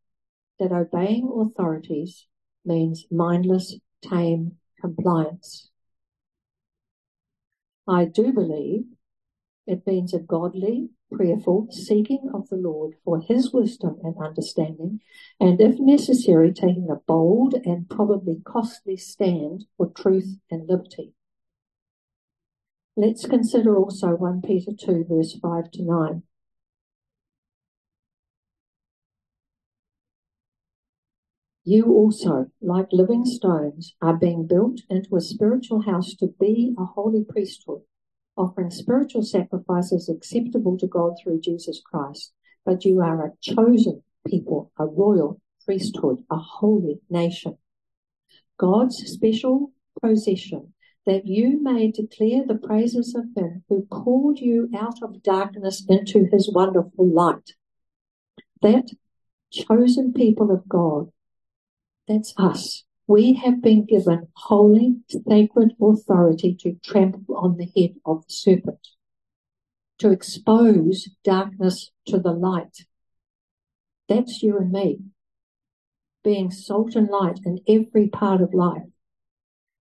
that 0.58 0.72
obeying 0.72 1.30
authorities 1.30 2.26
means 2.68 3.06
mindless, 3.10 3.74
tame 4.02 4.58
compliance. 4.80 5.70
I 7.88 8.04
do 8.04 8.32
believe 8.32 8.84
it 9.66 9.86
means 9.86 10.14
a 10.14 10.18
godly, 10.18 10.90
prayerful 11.12 11.68
seeking 11.70 12.30
of 12.32 12.48
the 12.48 12.56
Lord 12.56 12.94
for 13.04 13.20
his 13.20 13.52
wisdom 13.52 13.98
and 14.02 14.14
understanding, 14.18 15.00
and 15.40 15.60
if 15.60 15.78
necessary, 15.80 16.52
taking 16.52 16.88
a 16.90 16.96
bold 16.96 17.54
and 17.64 17.88
probably 17.88 18.40
costly 18.44 18.96
stand 18.96 19.64
for 19.76 19.90
truth 19.90 20.38
and 20.50 20.68
liberty. 20.68 21.12
Let's 22.96 23.26
consider 23.26 23.76
also 23.76 24.16
1 24.16 24.42
Peter 24.42 24.72
2, 24.72 25.06
verse 25.08 25.38
5 25.40 25.70
to 25.72 25.82
9. 25.82 26.22
You 31.70 31.92
also, 31.92 32.50
like 32.62 32.86
living 32.92 33.26
stones, 33.26 33.94
are 34.00 34.16
being 34.16 34.46
built 34.46 34.80
into 34.88 35.16
a 35.16 35.20
spiritual 35.20 35.82
house 35.82 36.14
to 36.14 36.28
be 36.40 36.74
a 36.78 36.86
holy 36.86 37.24
priesthood, 37.24 37.82
offering 38.38 38.70
spiritual 38.70 39.22
sacrifices 39.22 40.08
acceptable 40.08 40.78
to 40.78 40.86
God 40.86 41.16
through 41.22 41.42
Jesus 41.42 41.82
Christ. 41.84 42.32
But 42.64 42.86
you 42.86 43.02
are 43.02 43.22
a 43.22 43.32
chosen 43.42 44.02
people, 44.26 44.72
a 44.78 44.86
royal 44.86 45.42
priesthood, 45.66 46.24
a 46.30 46.38
holy 46.38 47.02
nation. 47.10 47.58
God's 48.56 48.96
special 49.04 49.72
possession, 50.00 50.72
that 51.04 51.26
you 51.26 51.62
may 51.62 51.90
declare 51.90 52.46
the 52.46 52.54
praises 52.54 53.14
of 53.14 53.26
Him 53.36 53.62
who 53.68 53.84
called 53.90 54.38
you 54.38 54.70
out 54.74 55.02
of 55.02 55.22
darkness 55.22 55.84
into 55.86 56.30
His 56.32 56.50
wonderful 56.50 57.06
light. 57.06 57.52
That 58.62 58.88
chosen 59.52 60.14
people 60.14 60.50
of 60.50 60.66
God. 60.66 61.12
That's 62.08 62.32
us. 62.38 62.84
We 63.06 63.34
have 63.34 63.62
been 63.62 63.84
given 63.84 64.28
holy, 64.34 64.96
sacred 65.08 65.74
authority 65.80 66.54
to 66.60 66.76
trample 66.82 67.36
on 67.36 67.58
the 67.58 67.70
head 67.76 67.96
of 68.04 68.24
the 68.26 68.32
serpent, 68.32 68.88
to 69.98 70.10
expose 70.10 71.08
darkness 71.22 71.90
to 72.06 72.18
the 72.18 72.32
light. 72.32 72.86
That's 74.08 74.42
you 74.42 74.56
and 74.56 74.72
me, 74.72 75.00
being 76.24 76.50
salt 76.50 76.96
and 76.96 77.08
light 77.08 77.40
in 77.44 77.60
every 77.68 78.08
part 78.08 78.40
of 78.40 78.54
life. 78.54 78.88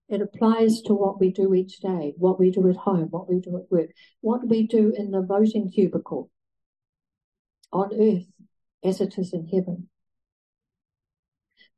It 0.08 0.20
applies 0.20 0.82
to 0.82 0.94
what 0.94 1.20
we 1.20 1.30
do 1.30 1.54
each 1.54 1.80
day, 1.80 2.14
what 2.16 2.38
we 2.38 2.50
do 2.50 2.68
at 2.68 2.76
home, 2.76 3.08
what 3.10 3.28
we 3.28 3.40
do 3.40 3.56
at 3.56 3.70
work, 3.70 3.90
what 4.20 4.46
we 4.46 4.66
do 4.66 4.92
in 4.96 5.10
the 5.10 5.22
voting 5.22 5.70
cubicle 5.70 6.30
on 7.72 7.90
earth 7.98 8.26
as 8.84 9.00
it 9.00 9.18
is 9.18 9.32
in 9.32 9.46
heaven. 9.48 9.88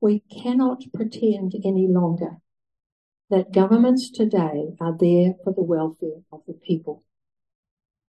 We 0.01 0.21
cannot 0.21 0.85
pretend 0.95 1.55
any 1.65 1.87
longer 1.87 2.39
that 3.29 3.53
governments 3.53 4.11
today 4.11 4.75
are 4.81 4.97
there 4.99 5.35
for 5.45 5.53
the 5.53 5.63
welfare 5.63 6.23
of 6.33 6.41
the 6.47 6.55
people. 6.55 7.05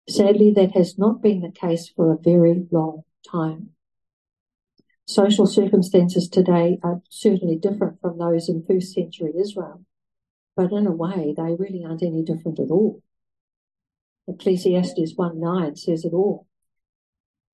Sadly, 0.08 0.52
that 0.52 0.72
has 0.72 0.98
not 0.98 1.22
been 1.22 1.42
the 1.42 1.52
case 1.52 1.90
for 1.90 2.12
a 2.12 2.18
very 2.18 2.66
long 2.72 3.04
time. 3.30 3.72
Social 5.06 5.48
circumstances 5.48 6.30
today 6.30 6.80
are 6.84 7.02
certainly 7.10 7.56
different 7.56 8.00
from 8.02 8.18
those 8.18 8.50
in 8.50 8.66
first 8.66 8.94
century 8.94 9.32
Israel, 9.40 9.84
but 10.56 10.72
in 10.72 10.86
a 10.86 10.92
way, 10.92 11.34
they 11.36 11.56
really 11.58 11.84
aren't 11.86 12.04
any 12.04 12.24
different 12.24 12.60
at 12.60 12.70
all. 12.70 13.02
Ecclesiastes 14.28 15.14
1 15.16 15.40
9 15.40 15.76
says 15.78 16.04
it 16.04 16.14
all. 16.14 16.46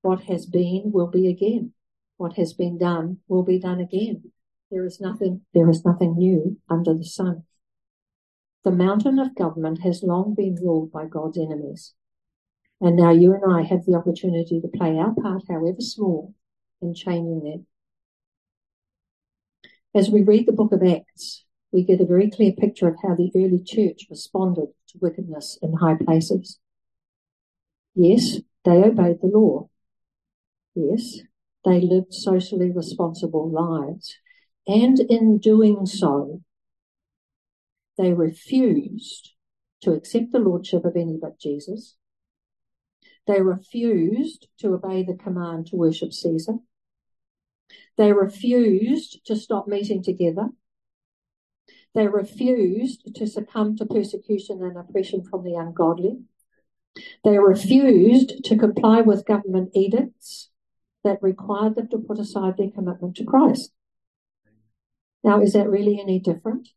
What 0.02 0.24
has 0.24 0.46
been 0.46 0.90
will 0.92 1.06
be 1.06 1.28
again. 1.28 1.72
What 2.16 2.34
has 2.34 2.52
been 2.52 2.78
done 2.78 3.18
will 3.28 3.42
be 3.42 3.58
done 3.58 3.80
again. 3.80 4.30
There 4.70 4.84
is 4.84 5.00
nothing, 5.00 5.42
there 5.52 5.68
is 5.68 5.84
nothing 5.84 6.16
new 6.16 6.58
under 6.68 6.94
the 6.94 7.04
sun. 7.04 7.44
The 8.64 8.70
mountain 8.70 9.18
of 9.18 9.34
government 9.34 9.80
has 9.82 10.02
long 10.02 10.34
been 10.34 10.56
ruled 10.56 10.90
by 10.90 11.06
God's 11.06 11.38
enemies. 11.38 11.94
And 12.80 12.96
now 12.96 13.10
you 13.10 13.34
and 13.34 13.42
I 13.50 13.62
have 13.62 13.84
the 13.84 13.94
opportunity 13.94 14.60
to 14.60 14.68
play 14.68 14.98
our 14.98 15.14
part, 15.14 15.42
however 15.48 15.80
small, 15.80 16.34
in 16.80 16.94
changing 16.94 17.40
that. 17.44 17.64
As 19.94 20.10
we 20.10 20.22
read 20.22 20.46
the 20.46 20.52
book 20.52 20.72
of 20.72 20.82
Acts, 20.82 21.44
we 21.72 21.84
get 21.84 22.00
a 22.00 22.06
very 22.06 22.30
clear 22.30 22.52
picture 22.52 22.88
of 22.88 22.96
how 23.02 23.14
the 23.14 23.30
early 23.34 23.62
church 23.62 24.06
responded 24.10 24.68
to 24.88 24.98
wickedness 25.00 25.58
in 25.62 25.74
high 25.74 25.96
places. 25.96 26.58
Yes, 27.94 28.40
they 28.64 28.82
obeyed 28.82 29.20
the 29.20 29.28
law. 29.28 29.68
Yes, 30.74 31.20
they 31.64 31.80
lived 31.80 32.12
socially 32.12 32.70
responsible 32.70 33.50
lives. 33.50 34.16
And 34.66 35.00
in 35.00 35.38
doing 35.38 35.86
so, 35.86 36.42
they 37.96 38.12
refused 38.12 39.32
to 39.82 39.92
accept 39.92 40.32
the 40.32 40.38
lordship 40.38 40.84
of 40.84 40.96
any 40.96 41.18
but 41.20 41.38
Jesus. 41.38 41.96
They 43.26 43.40
refused 43.40 44.48
to 44.58 44.74
obey 44.74 45.02
the 45.02 45.14
command 45.14 45.68
to 45.68 45.76
worship 45.76 46.12
Caesar. 46.12 46.54
They 47.96 48.12
refused 48.12 49.24
to 49.26 49.36
stop 49.36 49.66
meeting 49.66 50.02
together. 50.02 50.48
They 51.94 52.08
refused 52.08 53.14
to 53.14 53.26
succumb 53.26 53.76
to 53.76 53.86
persecution 53.86 54.62
and 54.62 54.76
oppression 54.76 55.22
from 55.22 55.44
the 55.44 55.54
ungodly. 55.54 56.18
They 57.22 57.38
refused 57.38 58.44
to 58.44 58.58
comply 58.58 59.00
with 59.00 59.26
government 59.26 59.70
edicts 59.74 60.50
that 61.04 61.22
required 61.22 61.76
them 61.76 61.88
to 61.88 61.98
put 61.98 62.18
aside 62.18 62.56
their 62.56 62.70
commitment 62.70 63.14
to 63.16 63.24
Christ. 63.24 63.72
Now, 65.22 65.40
is 65.40 65.52
that 65.52 65.68
really 65.68 66.00
any 66.00 66.18
different? 66.18 66.68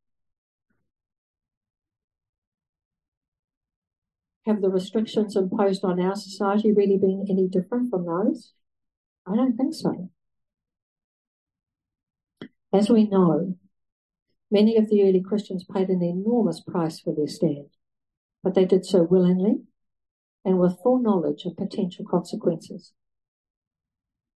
Have 4.46 4.62
the 4.62 4.70
restrictions 4.70 5.36
imposed 5.36 5.84
on 5.84 6.00
our 6.00 6.16
society 6.16 6.72
really 6.72 6.98
been 6.98 7.26
any 7.30 7.48
different 7.48 7.90
from 7.90 8.06
those? 8.06 8.54
I 9.26 9.36
don't 9.36 9.58
think 9.58 9.74
so. 9.74 10.10
As 12.72 12.90
we 12.90 13.06
know, 13.06 13.56
many 14.50 14.78
of 14.78 14.90
the 14.90 15.04
early 15.04 15.22
Christians 15.22 15.66
paid 15.66 15.90
an 15.90 16.02
enormous 16.02 16.62
price 16.62 17.00
for 17.00 17.14
their 17.14 17.28
stand, 17.28 17.68
but 18.44 18.56
they 18.56 18.66
did 18.66 18.86
so 18.86 19.04
willingly 19.04 19.64
and 20.46 20.60
with 20.60 20.80
full 20.82 21.00
knowledge 21.00 21.44
of 21.44 21.58
potential 21.58 22.06
consequences. 22.10 22.94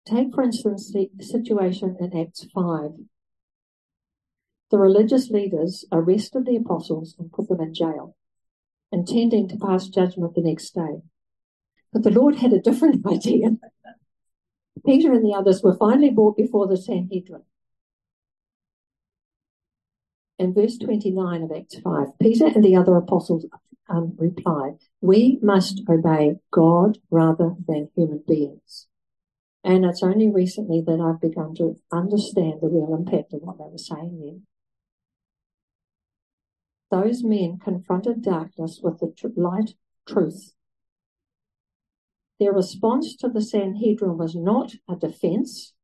Take, 0.08 0.34
for 0.34 0.42
instance, 0.42 0.90
the 0.90 1.10
situation 1.20 1.98
in 2.00 2.18
Acts 2.18 2.46
5. 2.54 2.92
The 4.70 4.78
religious 4.78 5.28
leaders 5.28 5.84
arrested 5.92 6.46
the 6.46 6.56
apostles 6.56 7.14
and 7.18 7.30
put 7.30 7.48
them 7.48 7.60
in 7.60 7.74
jail, 7.74 8.16
intending 8.90 9.48
to 9.48 9.58
pass 9.58 9.88
judgment 9.88 10.34
the 10.34 10.40
next 10.40 10.74
day. 10.74 11.02
But 11.92 12.04
the 12.04 12.10
Lord 12.10 12.36
had 12.36 12.54
a 12.54 12.60
different 12.60 13.06
idea. 13.12 13.58
Peter 14.86 15.12
and 15.12 15.22
the 15.22 15.34
others 15.34 15.62
were 15.62 15.76
finally 15.76 16.08
brought 16.08 16.38
before 16.38 16.66
the 16.66 16.78
Sanhedrin. 16.78 17.42
In 20.38 20.54
verse 20.54 20.78
29 20.78 21.42
of 21.42 21.52
Acts 21.52 21.80
5, 21.80 22.18
Peter 22.18 22.46
and 22.46 22.64
the 22.64 22.76
other 22.76 22.96
apostles 22.96 23.44
um, 23.90 24.14
replied, 24.16 24.78
We 25.02 25.38
must 25.42 25.82
obey 25.86 26.36
God 26.50 26.96
rather 27.10 27.56
than 27.66 27.90
human 27.94 28.22
beings. 28.26 28.86
And 29.64 29.84
it's 29.84 30.02
only 30.02 30.30
recently 30.30 30.82
that 30.86 31.00
I've 31.00 31.20
begun 31.20 31.54
to 31.56 31.76
understand 31.92 32.60
the 32.60 32.68
real 32.68 32.94
impact 32.94 33.32
of 33.32 33.42
what 33.42 33.58
they 33.58 33.64
were 33.64 33.78
saying 33.78 34.18
then. 34.20 34.46
Those 36.90 37.22
men 37.22 37.58
confronted 37.58 38.22
darkness 38.22 38.80
with 38.82 38.98
the 38.98 39.12
tr- 39.16 39.28
light 39.36 39.74
truth. 40.08 40.54
Their 42.40 42.52
response 42.52 43.16
to 43.16 43.28
the 43.28 43.42
Sanhedrin 43.42 44.16
was 44.16 44.34
not 44.34 44.74
a 44.88 44.96
defense. 44.96 45.74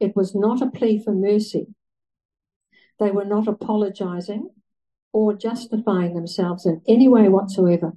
It 0.00 0.16
was 0.16 0.34
not 0.34 0.60
a 0.60 0.70
plea 0.70 1.02
for 1.02 1.14
mercy. 1.14 1.68
They 2.98 3.12
were 3.12 3.24
not 3.24 3.46
apologizing 3.46 4.50
or 5.12 5.34
justifying 5.34 6.14
themselves 6.14 6.66
in 6.66 6.82
any 6.88 7.08
way 7.08 7.28
whatsoever. 7.28 7.92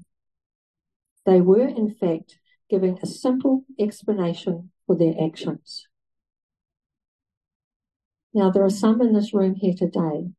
They 1.25 1.41
were, 1.41 1.67
in 1.67 1.93
fact, 1.93 2.37
giving 2.71 2.97
a 3.03 3.05
simple 3.05 3.65
explanation 3.77 4.71
for 4.87 4.97
their 4.97 5.13
actions. 5.21 5.85
Now, 8.33 8.49
there 8.49 8.63
are 8.63 8.69
some 8.69 9.01
in 9.01 9.13
this 9.13 9.33
room 9.33 9.55
here 9.55 9.73
today 9.77 10.29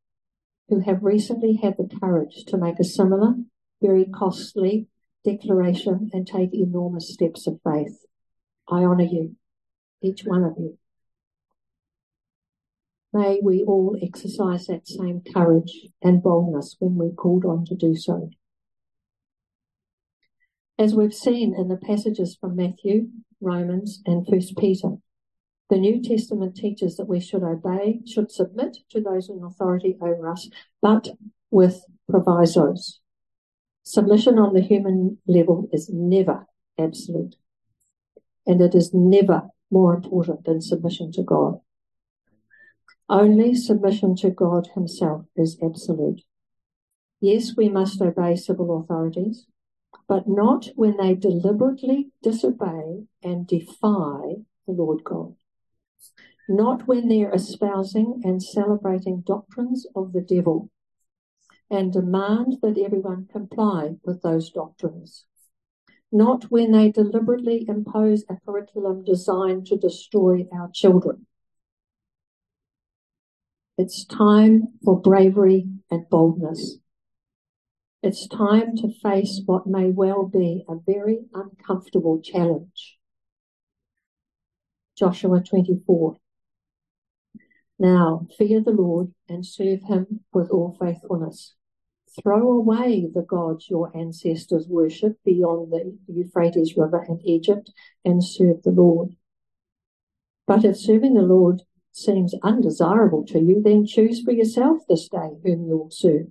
who 0.70 0.80
have 0.80 1.04
recently 1.04 1.60
had 1.62 1.76
the 1.76 1.90
courage 2.00 2.44
to 2.46 2.56
make 2.56 2.80
a 2.80 2.84
similar, 2.84 3.34
very 3.82 4.06
costly 4.06 4.86
declaration 5.24 6.08
and 6.14 6.26
take 6.26 6.54
enormous 6.54 7.12
steps 7.12 7.46
of 7.46 7.60
faith. 7.62 7.98
I 8.66 8.82
honour 8.82 9.04
you, 9.04 9.36
each 10.00 10.22
one 10.24 10.42
of 10.42 10.54
you. 10.58 10.78
May 13.12 13.40
we 13.42 13.62
all 13.62 13.94
exercise 14.02 14.68
that 14.68 14.88
same 14.88 15.20
courage 15.34 15.88
and 16.00 16.22
boldness 16.22 16.76
when 16.78 16.94
we're 16.94 17.10
called 17.10 17.44
on 17.44 17.66
to 17.66 17.74
do 17.74 17.94
so. 17.94 18.30
As 20.82 20.96
we've 20.96 21.14
seen 21.14 21.54
in 21.54 21.68
the 21.68 21.76
passages 21.76 22.34
from 22.34 22.56
Matthew, 22.56 23.06
Romans, 23.40 24.02
and 24.04 24.26
First 24.26 24.56
Peter, 24.56 24.96
the 25.70 25.76
New 25.76 26.02
Testament 26.02 26.56
teaches 26.56 26.96
that 26.96 27.06
we 27.06 27.20
should 27.20 27.44
obey, 27.44 28.00
should 28.04 28.32
submit 28.32 28.78
to 28.90 29.00
those 29.00 29.28
in 29.28 29.44
authority 29.44 29.96
over 30.02 30.28
us, 30.28 30.50
but 30.80 31.10
with 31.52 31.84
provisos. 32.10 32.98
Submission 33.84 34.40
on 34.40 34.54
the 34.54 34.60
human 34.60 35.18
level 35.24 35.68
is 35.72 35.88
never 35.88 36.48
absolute, 36.76 37.36
and 38.44 38.60
it 38.60 38.74
is 38.74 38.92
never 38.92 39.50
more 39.70 39.94
important 39.94 40.44
than 40.44 40.60
submission 40.60 41.12
to 41.12 41.22
God. 41.22 41.60
Only 43.08 43.54
submission 43.54 44.16
to 44.16 44.30
God 44.30 44.70
Himself 44.74 45.26
is 45.36 45.56
absolute. 45.62 46.22
Yes, 47.20 47.52
we 47.56 47.68
must 47.68 48.02
obey 48.02 48.34
civil 48.34 48.80
authorities, 48.80 49.46
but 50.08 50.28
not 50.28 50.68
when 50.74 50.96
they 50.96 51.14
deliberately 51.14 52.10
disobey 52.22 53.04
and 53.22 53.46
defy 53.46 54.42
the 54.66 54.72
Lord 54.72 55.04
God. 55.04 55.34
Not 56.48 56.86
when 56.86 57.08
they're 57.08 57.32
espousing 57.32 58.20
and 58.24 58.42
celebrating 58.42 59.22
doctrines 59.26 59.86
of 59.94 60.12
the 60.12 60.20
devil 60.20 60.70
and 61.70 61.92
demand 61.92 62.58
that 62.62 62.78
everyone 62.78 63.28
comply 63.32 63.92
with 64.04 64.22
those 64.22 64.50
doctrines. 64.50 65.24
Not 66.10 66.50
when 66.50 66.72
they 66.72 66.90
deliberately 66.90 67.64
impose 67.66 68.24
a 68.28 68.36
curriculum 68.44 69.04
designed 69.04 69.66
to 69.66 69.76
destroy 69.76 70.46
our 70.52 70.70
children. 70.72 71.26
It's 73.78 74.04
time 74.04 74.68
for 74.84 75.00
bravery 75.00 75.66
and 75.90 76.06
boldness. 76.10 76.76
It's 78.04 78.26
time 78.26 78.74
to 78.78 78.92
face 79.00 79.40
what 79.46 79.68
may 79.68 79.92
well 79.92 80.26
be 80.26 80.64
a 80.68 80.74
very 80.74 81.20
uncomfortable 81.32 82.20
challenge. 82.20 82.98
Joshua 84.98 85.40
24. 85.40 86.16
Now 87.78 88.26
fear 88.36 88.60
the 88.60 88.72
Lord 88.72 89.14
and 89.28 89.46
serve 89.46 89.84
him 89.84 90.24
with 90.32 90.50
all 90.50 90.76
faithfulness. 90.80 91.54
Throw 92.20 92.52
away 92.52 93.08
the 93.14 93.22
gods 93.22 93.70
your 93.70 93.96
ancestors 93.96 94.66
worshipped 94.68 95.22
beyond 95.22 95.70
the 95.70 95.96
Euphrates 96.08 96.76
River 96.76 97.04
and 97.06 97.20
Egypt 97.24 97.70
and 98.04 98.22
serve 98.22 98.64
the 98.64 98.72
Lord. 98.72 99.14
But 100.48 100.64
if 100.64 100.76
serving 100.76 101.14
the 101.14 101.22
Lord 101.22 101.62
seems 101.92 102.34
undesirable 102.42 103.24
to 103.26 103.38
you, 103.38 103.62
then 103.62 103.86
choose 103.86 104.22
for 104.22 104.32
yourself 104.32 104.80
this 104.88 105.08
day 105.08 105.38
whom 105.44 105.66
you 105.68 105.78
will 105.78 105.90
serve, 105.92 106.26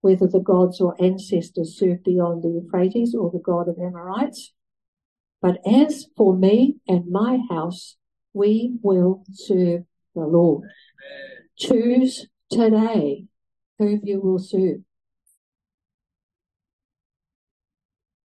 whether 0.00 0.26
the 0.26 0.40
gods 0.40 0.80
or 0.80 1.00
ancestors 1.02 1.76
served 1.78 2.04
beyond 2.04 2.42
the 2.42 2.48
Euphrates 2.48 3.14
or 3.14 3.30
the 3.30 3.38
God 3.38 3.68
of 3.68 3.78
Amorites. 3.78 4.52
But 5.42 5.58
as 5.66 6.06
for 6.16 6.36
me 6.36 6.76
and 6.86 7.10
my 7.10 7.40
house, 7.50 7.96
we 8.32 8.78
will 8.82 9.24
serve 9.32 9.84
the 10.14 10.26
Lord. 10.26 10.64
Amen. 10.64 11.48
Choose 11.56 12.26
today 12.50 13.24
whom 13.78 14.00
you 14.04 14.20
will 14.20 14.38
serve. 14.38 14.80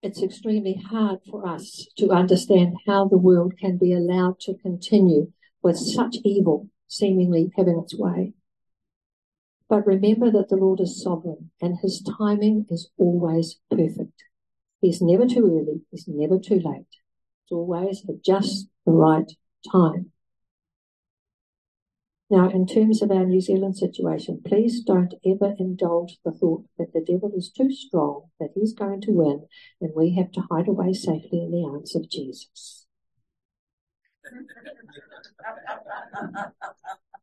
It's 0.03 0.23
extremely 0.23 0.75
hard 0.75 1.21
for 1.31 1.49
us 1.49 1.89
to 1.97 2.11
understand 2.11 2.77
how 2.87 3.09
the 3.09 3.17
world 3.17 3.55
can 3.59 3.79
be 3.79 3.95
allowed 3.95 4.39
to 4.41 4.55
continue 4.55 5.33
with 5.63 5.79
such 5.79 6.17
evil 6.25 6.69
seemingly 6.89 7.51
having 7.57 7.79
its 7.79 7.97
way. 7.97 8.35
But 9.69 9.87
remember 9.87 10.31
that 10.31 10.51
the 10.51 10.57
Lord 10.57 10.81
is 10.81 11.03
sovereign 11.03 11.51
and 11.61 11.79
his 11.81 12.03
timing 12.19 12.67
is 12.69 12.91
always 12.99 13.59
perfect. 13.71 14.25
He's 14.81 15.01
never 15.01 15.27
too 15.27 15.47
early, 15.47 15.83
he's 15.91 16.07
never 16.07 16.39
too 16.39 16.61
late. 16.61 16.87
It's 17.45 17.53
always 17.53 18.05
at 18.09 18.23
just 18.23 18.69
the 18.85 18.93
right 18.93 19.31
time. 19.71 20.13
Now, 22.31 22.51
in 22.51 22.67
terms 22.67 23.03
of 23.03 23.11
our 23.11 23.25
New 23.25 23.41
Zealand 23.41 23.77
situation, 23.77 24.43
please 24.45 24.83
don't 24.83 25.15
ever 25.25 25.55
indulge 25.59 26.19
the 26.25 26.33
thought 26.33 26.65
that 26.79 26.93
the 26.93 27.01
devil 27.01 27.33
is 27.37 27.51
too 27.51 27.71
strong, 27.71 28.31
that 28.41 28.51
he's 28.55 28.73
going 28.73 29.03
to 29.03 29.13
win, 29.13 29.47
and 29.81 29.93
we 29.95 30.15
have 30.17 30.33
to 30.33 30.43
hide 30.51 30.69
away 30.69 30.95
safely 30.95 31.43
in 31.43 31.51
the 31.51 31.65
arms 31.65 31.95
of 31.95 32.11
Jesus. 32.11 32.87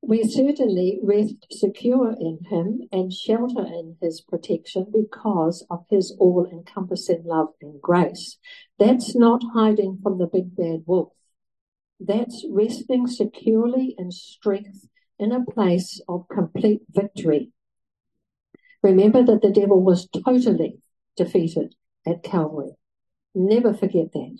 We 0.00 0.24
certainly 0.24 1.00
rest 1.02 1.46
secure 1.50 2.12
in 2.18 2.38
him 2.48 2.88
and 2.90 3.12
shelter 3.12 3.66
in 3.66 3.96
his 4.00 4.22
protection 4.22 4.86
because 4.92 5.66
of 5.68 5.84
his 5.90 6.16
all 6.18 6.48
encompassing 6.50 7.24
love 7.24 7.48
and 7.60 7.80
grace. 7.82 8.38
That's 8.78 9.14
not 9.14 9.42
hiding 9.52 9.98
from 10.02 10.18
the 10.18 10.26
big 10.26 10.56
bad 10.56 10.84
wolf. 10.86 11.12
That's 12.00 12.46
resting 12.48 13.06
securely 13.06 13.94
in 13.98 14.10
strength 14.10 14.88
in 15.18 15.32
a 15.32 15.44
place 15.44 16.00
of 16.08 16.28
complete 16.28 16.82
victory. 16.90 17.52
Remember 18.82 19.22
that 19.24 19.42
the 19.42 19.50
devil 19.50 19.82
was 19.82 20.08
totally 20.08 20.78
defeated 21.16 21.74
at 22.06 22.22
Calvary. 22.22 22.76
Never 23.34 23.74
forget 23.74 24.12
that. 24.12 24.38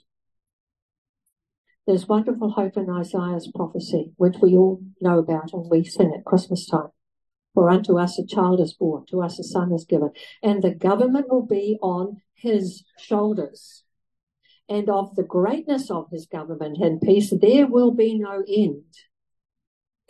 There's 1.89 2.07
wonderful 2.07 2.51
hope 2.51 2.77
in 2.77 2.91
Isaiah's 2.91 3.51
prophecy, 3.55 4.13
which 4.19 4.37
we 4.43 4.55
all 4.55 4.83
know 5.01 5.19
about 5.19 5.55
and 5.55 5.71
we 5.71 5.85
sing 5.85 6.13
at 6.15 6.27
Christmas 6.27 6.67
time. 6.67 6.91
For 7.55 7.71
unto 7.71 7.99
us 7.99 8.19
a 8.19 8.27
child 8.27 8.61
is 8.61 8.75
born, 8.75 9.07
to 9.09 9.23
us 9.23 9.39
a 9.39 9.43
son 9.43 9.73
is 9.73 9.87
given, 9.87 10.11
and 10.43 10.63
the 10.63 10.75
government 10.75 11.31
will 11.31 11.47
be 11.47 11.79
on 11.81 12.21
his 12.35 12.85
shoulders. 12.99 13.85
And 14.69 14.91
of 14.91 15.17
the 15.17 15.23
greatness 15.23 15.91
of 15.91 16.11
his 16.11 16.27
government 16.27 16.77
and 16.77 17.01
peace, 17.01 17.33
there 17.41 17.67
will 17.67 17.93
be 17.93 18.19
no 18.19 18.45
end. 18.47 18.85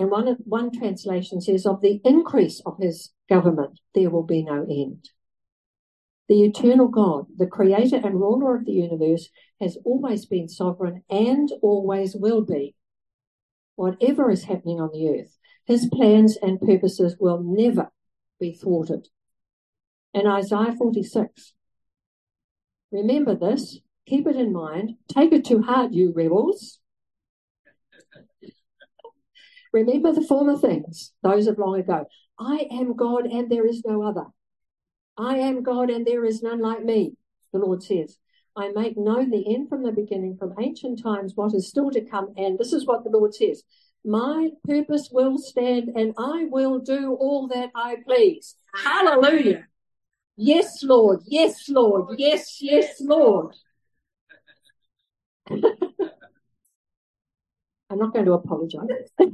And 0.01 0.11
one, 0.11 0.37
one 0.47 0.77
translation 0.77 1.41
says, 1.41 1.65
of 1.65 1.81
the 1.81 2.01
increase 2.05 2.61
of 2.67 2.79
his 2.81 3.11
government, 3.29 3.79
there 3.95 4.11
will 4.11 4.25
be 4.25 4.43
no 4.43 4.67
end. 4.69 5.11
The 6.29 6.45
eternal 6.45 6.89
God, 6.89 7.27
the 7.37 7.47
creator 7.47 7.97
and 7.97 8.21
ruler 8.21 8.55
of 8.55 8.67
the 8.67 8.73
universe, 8.73 9.31
has 9.61 9.79
always 9.85 10.27
been 10.27 10.49
sovereign 10.49 11.03
and 11.09 11.51
always 11.63 12.15
will 12.15 12.43
be. 12.43 12.75
Whatever 13.77 14.31
is 14.31 14.45
happening 14.45 14.81
on 14.81 14.91
the 14.93 15.09
earth, 15.09 15.39
his 15.65 15.89
plans 15.91 16.37
and 16.37 16.61
purposes 16.61 17.17
will 17.19 17.43
never 17.43 17.91
be 18.39 18.53
thwarted. 18.53 19.09
In 20.13 20.27
Isaiah 20.27 20.75
46, 20.77 21.55
remember 22.91 23.35
this, 23.35 23.81
keep 24.07 24.27
it 24.27 24.37
in 24.37 24.53
mind, 24.53 24.97
take 25.09 25.33
it 25.33 25.45
to 25.47 25.63
heart, 25.63 25.93
you 25.93 26.13
rebels. 26.15 26.81
remember 29.73 30.13
the 30.13 30.23
former 30.23 30.57
things, 30.57 31.13
those 31.23 31.47
of 31.47 31.59
long 31.59 31.79
ago. 31.79 32.07
I 32.39 32.67
am 32.71 32.97
God 32.97 33.27
and 33.27 33.51
there 33.51 33.67
is 33.67 33.83
no 33.85 34.03
other. 34.03 34.27
I 35.19 35.39
am 35.39 35.65
God 35.65 35.91
and 35.91 36.07
there 36.07 36.25
is 36.25 36.43
none 36.43 36.61
like 36.61 36.85
me, 36.85 37.15
the 37.53 37.59
Lord 37.59 37.83
says. 37.83 38.19
I 38.57 38.69
make 38.69 38.97
known 38.97 39.31
the 39.31 39.55
end 39.55 39.69
from 39.69 39.83
the 39.83 39.91
beginning, 39.93 40.37
from 40.37 40.55
ancient 40.61 41.03
times, 41.03 41.33
what 41.35 41.55
is 41.55 41.69
still 41.69 41.91
to 41.91 42.01
come. 42.01 42.33
And 42.37 42.59
this 42.59 42.73
is 42.73 42.87
what 42.87 43.05
the 43.05 43.11
Lord 43.11 43.35
says 43.35 43.65
My 44.05 44.51
purpose 44.65 45.11
will 45.13 45.39
stand, 45.39 45.91
and 45.97 46.15
I 46.17 46.47
will 46.51 46.79
do 46.79 47.15
all 47.15 47.49
that 47.49 47.71
I 47.75 47.97
please. 48.05 48.57
Hallelujah. 48.75 49.67
Yes, 50.37 50.85
Lord. 50.85 51.21
Yes, 51.27 51.69
Lord. 51.69 52.19
Yes, 52.19 52.59
yes, 52.61 53.01
Lord. 53.01 53.57
I'm 57.91 57.99
not 57.99 58.13
going 58.13 58.27
to 58.27 58.35
apologize. 58.35 59.11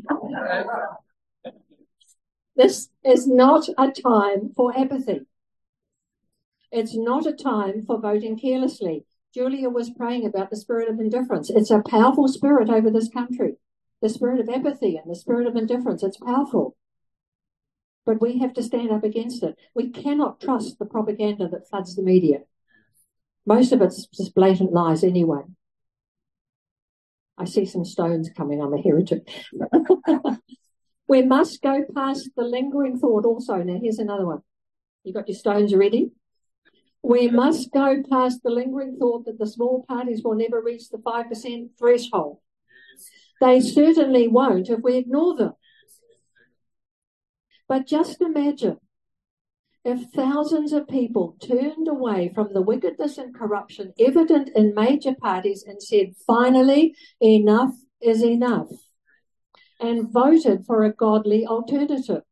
this 2.56 2.88
is 3.04 3.26
not 3.26 3.68
a 3.76 3.90
time 3.90 4.52
for 4.54 4.76
apathy. 4.78 5.26
It's 6.74 6.96
not 6.96 7.24
a 7.24 7.32
time 7.32 7.82
for 7.86 8.00
voting 8.00 8.36
carelessly. 8.36 9.04
Julia 9.32 9.70
was 9.70 9.90
praying 9.90 10.26
about 10.26 10.50
the 10.50 10.56
spirit 10.56 10.88
of 10.88 10.98
indifference. 10.98 11.48
It's 11.48 11.70
a 11.70 11.80
powerful 11.88 12.26
spirit 12.26 12.68
over 12.68 12.90
this 12.90 13.08
country. 13.08 13.58
The 14.02 14.08
spirit 14.08 14.40
of 14.40 14.48
apathy 14.48 14.96
and 14.96 15.08
the 15.08 15.14
spirit 15.14 15.46
of 15.46 15.54
indifference. 15.54 16.02
It's 16.02 16.16
powerful. 16.16 16.76
But 18.04 18.20
we 18.20 18.38
have 18.40 18.54
to 18.54 18.62
stand 18.64 18.90
up 18.90 19.04
against 19.04 19.44
it. 19.44 19.56
We 19.72 19.90
cannot 19.90 20.40
trust 20.40 20.80
the 20.80 20.84
propaganda 20.84 21.46
that 21.46 21.68
floods 21.68 21.94
the 21.94 22.02
media. 22.02 22.40
Most 23.46 23.70
of 23.70 23.80
it's 23.80 24.06
just 24.06 24.34
blatant 24.34 24.72
lies 24.72 25.04
anyway. 25.04 25.42
I 27.38 27.44
see 27.44 27.66
some 27.66 27.84
stones 27.84 28.30
coming. 28.36 28.60
I'm 28.60 28.74
a 28.74 28.82
heretic. 28.82 29.28
we 31.08 31.22
must 31.22 31.62
go 31.62 31.84
past 31.94 32.30
the 32.36 32.42
lingering 32.42 32.98
thought 32.98 33.24
also. 33.24 33.58
Now, 33.58 33.78
here's 33.80 34.00
another 34.00 34.26
one. 34.26 34.40
You 35.04 35.12
got 35.12 35.28
your 35.28 35.38
stones 35.38 35.72
ready? 35.72 36.10
We 37.04 37.28
must 37.28 37.70
go 37.70 38.02
past 38.10 38.42
the 38.42 38.50
lingering 38.50 38.96
thought 38.98 39.26
that 39.26 39.38
the 39.38 39.46
small 39.46 39.84
parties 39.86 40.22
will 40.24 40.34
never 40.34 40.58
reach 40.58 40.88
the 40.88 40.96
5% 40.96 41.68
threshold. 41.78 42.38
They 43.42 43.60
certainly 43.60 44.26
won't 44.26 44.70
if 44.70 44.80
we 44.82 44.96
ignore 44.96 45.36
them. 45.36 45.52
But 47.68 47.86
just 47.86 48.22
imagine 48.22 48.78
if 49.84 50.12
thousands 50.14 50.72
of 50.72 50.88
people 50.88 51.36
turned 51.46 51.88
away 51.88 52.32
from 52.34 52.54
the 52.54 52.62
wickedness 52.62 53.18
and 53.18 53.34
corruption 53.34 53.92
evident 53.98 54.48
in 54.56 54.74
major 54.74 55.14
parties 55.14 55.62
and 55.66 55.82
said, 55.82 56.14
finally, 56.26 56.96
enough 57.20 57.74
is 58.00 58.24
enough, 58.24 58.70
and 59.78 60.10
voted 60.10 60.64
for 60.66 60.84
a 60.84 60.92
godly 60.92 61.46
alternative. 61.46 62.22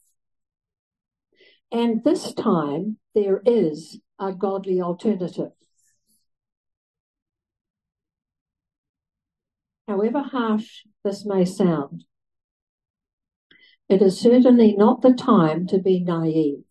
And 1.70 2.02
this 2.04 2.32
time 2.32 2.96
there 3.14 3.42
is 3.44 4.00
a 4.22 4.32
godly 4.32 4.80
alternative. 4.80 5.50
However 9.88 10.22
harsh 10.22 10.84
this 11.04 11.26
may 11.26 11.44
sound, 11.44 12.04
it 13.88 14.00
is 14.00 14.20
certainly 14.20 14.76
not 14.76 15.02
the 15.02 15.12
time 15.12 15.66
to 15.66 15.78
be 15.78 16.00
naive 16.00 16.64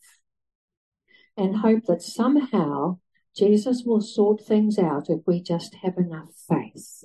and 1.36 1.58
hope 1.58 1.84
that 1.88 2.02
somehow 2.02 3.00
Jesus 3.36 3.84
will 3.86 4.02
sort 4.02 4.42
things 4.46 4.80
out 4.80 5.10
if 5.10 5.20
we 5.28 5.42
just 5.42 5.76
have 5.84 5.98
enough 5.98 6.30
faith. 6.48 7.04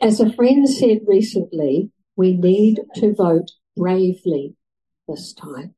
As 0.00 0.20
a 0.20 0.32
friend 0.32 0.68
said 0.68 0.98
recently, 1.06 1.90
we 2.14 2.36
need 2.36 2.80
to 2.96 3.14
vote 3.14 3.52
bravely 3.74 4.54
this 5.08 5.32
time. 5.32 5.74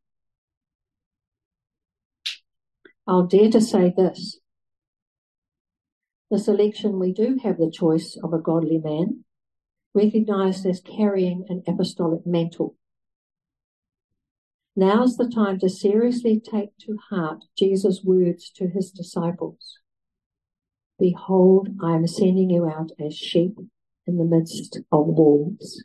I'll 3.10 3.26
dare 3.26 3.50
to 3.50 3.60
say 3.60 3.92
this. 3.96 4.38
This 6.30 6.46
election, 6.46 7.00
we 7.00 7.12
do 7.12 7.40
have 7.42 7.58
the 7.58 7.68
choice 7.68 8.16
of 8.22 8.32
a 8.32 8.38
godly 8.38 8.78
man, 8.78 9.24
recognized 9.92 10.64
as 10.64 10.80
carrying 10.80 11.44
an 11.48 11.64
apostolic 11.66 12.24
mantle. 12.24 12.76
Now's 14.76 15.16
the 15.16 15.28
time 15.28 15.58
to 15.58 15.68
seriously 15.68 16.38
take 16.40 16.78
to 16.82 16.98
heart 17.10 17.46
Jesus' 17.58 18.04
words 18.04 18.48
to 18.54 18.68
his 18.68 18.92
disciples. 18.92 19.80
Behold, 20.96 21.70
I 21.82 21.96
am 21.96 22.06
sending 22.06 22.48
you 22.48 22.66
out 22.66 22.92
as 23.04 23.16
sheep 23.16 23.56
in 24.06 24.18
the 24.18 24.24
midst 24.24 24.78
of 24.92 25.06
wolves. 25.08 25.82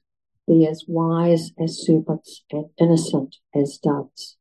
Be 0.47 0.67
as 0.67 0.85
wise 0.88 1.53
as 1.59 1.83
serpents 1.83 2.43
and 2.51 2.65
innocent 2.79 3.38
as 3.55 3.79
doves. 3.79 4.38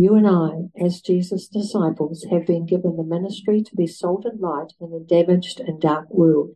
You 0.00 0.14
and 0.14 0.28
I, 0.28 0.68
as 0.80 1.00
Jesus' 1.00 1.48
disciples, 1.48 2.24
have 2.30 2.46
been 2.46 2.66
given 2.66 2.96
the 2.96 3.02
ministry 3.02 3.64
to 3.64 3.74
be 3.74 3.88
salt 3.88 4.24
and 4.26 4.38
light 4.38 4.72
in 4.80 4.92
a 4.92 5.00
damaged 5.00 5.58
and 5.58 5.80
dark 5.80 6.08
world. 6.08 6.54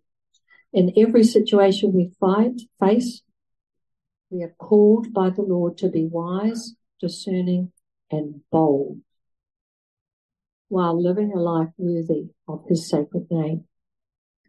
In 0.72 0.92
every 0.96 1.24
situation 1.24 1.92
we 1.92 2.12
fight, 2.20 2.60
face, 2.78 3.22
we 4.30 4.44
are 4.44 4.54
called 4.60 5.12
by 5.12 5.30
the 5.30 5.42
Lord 5.42 5.76
to 5.78 5.88
be 5.88 6.06
wise, 6.06 6.76
discerning, 7.00 7.72
and 8.12 8.42
bold 8.52 9.00
while 10.68 11.02
living 11.02 11.32
a 11.32 11.40
life 11.40 11.72
worthy 11.76 12.28
of 12.46 12.64
his 12.68 12.88
sacred 12.88 13.26
name. 13.28 13.64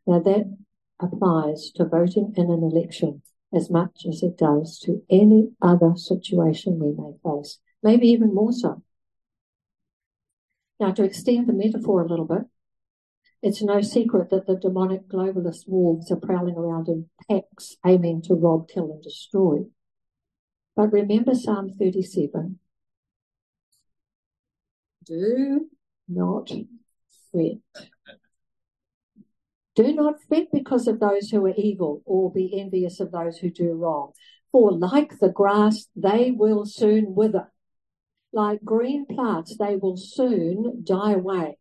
Now 0.05 0.19
that 0.19 0.55
applies 0.99 1.71
to 1.77 1.85
voting 1.85 2.35
in 2.37 2.51
an 2.51 2.61
election 2.61 3.23
as 3.51 3.71
much 3.71 4.05
as 4.07 4.21
it 4.21 4.37
does 4.37 4.77
to 4.83 5.01
any 5.09 5.49
other 5.63 5.93
situation 5.95 6.77
we 6.77 6.91
may 6.91 7.17
face, 7.23 7.59
maybe 7.83 8.07
even 8.07 8.33
more 8.33 8.51
so. 8.51 8.81
Now, 10.79 10.91
to 10.91 11.03
extend 11.03 11.47
the 11.47 11.53
metaphor 11.53 12.01
a 12.01 12.07
little 12.07 12.25
bit, 12.25 12.43
it's 13.41 13.61
no 13.61 13.81
secret 13.81 14.29
that 14.29 14.47
the 14.47 14.55
demonic 14.55 15.07
globalist 15.07 15.67
wolves 15.67 16.11
are 16.11 16.17
prowling 16.17 16.55
around 16.55 16.87
in 16.87 17.09
packs, 17.29 17.75
aiming 17.85 18.21
to 18.23 18.35
rob, 18.35 18.69
kill, 18.69 18.91
and 18.91 19.03
destroy. 19.03 19.65
But 20.75 20.91
remember 20.91 21.35
Psalm 21.35 21.69
37. 21.77 22.59
Do 25.05 25.69
not 26.07 26.51
fret. 27.31 27.57
Do 29.75 29.93
not 29.93 30.15
fret 30.27 30.47
because 30.51 30.87
of 30.87 30.99
those 30.99 31.29
who 31.29 31.45
are 31.45 31.53
evil, 31.55 32.01
or 32.05 32.31
be 32.31 32.59
envious 32.59 32.99
of 32.99 33.11
those 33.11 33.37
who 33.37 33.49
do 33.49 33.73
wrong. 33.73 34.13
For 34.51 34.71
like 34.71 35.19
the 35.19 35.29
grass, 35.29 35.87
they 35.95 36.31
will 36.31 36.65
soon 36.65 37.15
wither. 37.15 37.51
Like 38.33 38.63
green 38.65 39.05
plants, 39.05 39.55
they 39.57 39.75
will 39.75 39.95
soon 39.95 40.83
die 40.83 41.13
away. 41.13 41.57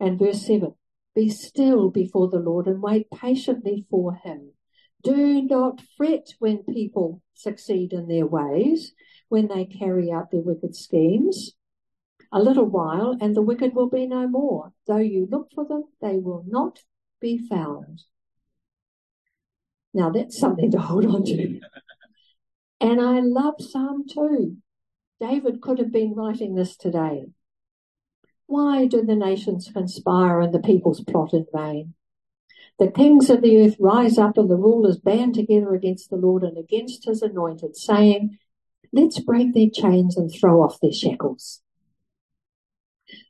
And 0.00 0.18
verse 0.18 0.44
7 0.44 0.74
Be 1.14 1.30
still 1.30 1.90
before 1.90 2.28
the 2.28 2.40
Lord 2.40 2.66
and 2.66 2.82
wait 2.82 3.08
patiently 3.10 3.86
for 3.88 4.14
him. 4.14 4.52
Do 5.04 5.40
not 5.42 5.80
fret 5.96 6.34
when 6.40 6.64
people 6.64 7.22
succeed 7.34 7.92
in 7.92 8.08
their 8.08 8.26
ways, 8.26 8.94
when 9.28 9.46
they 9.46 9.64
carry 9.64 10.10
out 10.10 10.32
their 10.32 10.40
wicked 10.40 10.74
schemes. 10.74 11.52
A 12.32 12.42
little 12.42 12.66
while, 12.66 13.16
and 13.20 13.34
the 13.34 13.42
wicked 13.42 13.74
will 13.74 13.88
be 13.88 14.06
no 14.06 14.26
more. 14.26 14.72
Though 14.88 14.96
you 14.96 15.28
look 15.30 15.50
for 15.54 15.64
them, 15.64 15.84
they 16.00 16.18
will 16.18 16.44
not 16.48 16.80
be 17.20 17.38
found. 17.38 18.02
Now 19.94 20.10
that's 20.10 20.36
something 20.36 20.72
to 20.72 20.80
hold 20.80 21.06
on 21.06 21.24
to. 21.26 21.60
And 22.80 23.00
I 23.00 23.18
love 23.18 23.54
Psalm 23.58 24.04
2. 24.08 24.56
David 25.20 25.60
could 25.60 25.78
have 25.78 25.92
been 25.92 26.14
writing 26.14 26.54
this 26.54 26.76
today. 26.76 27.26
Why 28.46 28.86
do 28.86 29.04
the 29.04 29.16
nations 29.16 29.70
conspire 29.72 30.40
and 30.40 30.54
the 30.54 30.60
peoples 30.60 31.02
plot 31.02 31.34
in 31.34 31.46
vain? 31.52 31.94
The 32.78 32.90
kings 32.90 33.28
of 33.28 33.42
the 33.42 33.58
earth 33.58 33.76
rise 33.80 34.18
up 34.18 34.38
and 34.38 34.48
the 34.48 34.56
rulers 34.56 34.98
band 34.98 35.34
together 35.34 35.74
against 35.74 36.10
the 36.10 36.16
Lord 36.16 36.44
and 36.44 36.56
against 36.56 37.06
his 37.06 37.22
anointed, 37.22 37.76
saying, 37.76 38.38
Let's 38.92 39.18
break 39.18 39.52
their 39.52 39.68
chains 39.70 40.16
and 40.16 40.32
throw 40.32 40.62
off 40.62 40.80
their 40.80 40.92
shackles. 40.92 41.60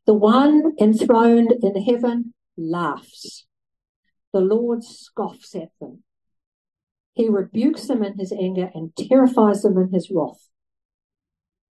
The 0.06 0.14
one 0.14 0.74
enthroned 0.80 1.52
in 1.62 1.82
heaven 1.82 2.34
laughs. 2.56 3.46
The 4.32 4.40
Lord 4.40 4.84
scoffs 4.84 5.54
at 5.54 5.70
them. 5.80 6.04
He 7.14 7.28
rebukes 7.28 7.86
them 7.88 8.04
in 8.04 8.18
his 8.18 8.32
anger 8.32 8.70
and 8.74 8.94
terrifies 8.94 9.62
them 9.62 9.78
in 9.78 9.92
his 9.92 10.10
wrath. 10.10 10.48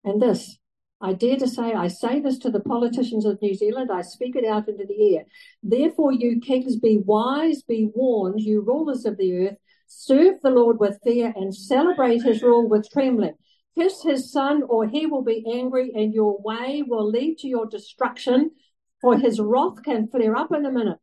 And 0.05 0.21
this, 0.21 0.59
I 1.01 1.13
dare 1.15 1.37
to 1.37 1.49
say, 1.49 1.73
I 1.73 1.89
say 1.89 2.21
this 2.21 2.39
to 2.39 2.51
the 2.51 2.61
politicians 2.61 3.25
of 3.25 3.41
New 3.41 3.55
Zealand, 3.55 3.91
I 3.91 4.03
speak 4.03 4.37
it 4.37 4.45
out 4.45 4.69
into 4.69 4.87
the 4.87 5.17
air. 5.17 5.25
Therefore, 5.63 6.13
you 6.13 6.41
kings, 6.41 6.77
be 6.77 6.99
wise, 6.99 7.63
be 7.63 7.91
warned, 7.95 8.41
you 8.41 8.61
rulers 8.61 9.05
of 9.05 9.17
the 9.17 9.35
earth, 9.35 9.57
serve 9.87 10.41
the 10.43 10.51
Lord 10.51 10.79
with 10.79 11.01
fear 11.03 11.33
and 11.35 11.55
celebrate 11.55 12.23
his 12.23 12.43
rule 12.43 12.69
with 12.69 12.89
trembling. 12.91 13.35
Kiss 13.77 14.03
his 14.03 14.31
son, 14.31 14.63
or 14.69 14.87
he 14.87 15.07
will 15.07 15.23
be 15.23 15.45
angry, 15.53 15.91
and 15.95 16.15
your 16.15 16.39
way 16.41 16.83
will 16.87 17.09
lead 17.09 17.39
to 17.39 17.49
your 17.49 17.67
destruction, 17.67 18.53
for 19.01 19.19
his 19.19 19.41
wrath 19.41 19.83
can 19.85 20.09
flare 20.09 20.37
up 20.37 20.53
in 20.53 20.65
a 20.65 20.71
minute. 20.71 20.99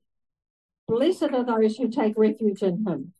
Blessed 0.88 1.34
are 1.34 1.44
those 1.44 1.76
who 1.76 1.90
take 1.90 2.14
refuge 2.18 2.64
in 2.64 2.86
him. 2.86 3.14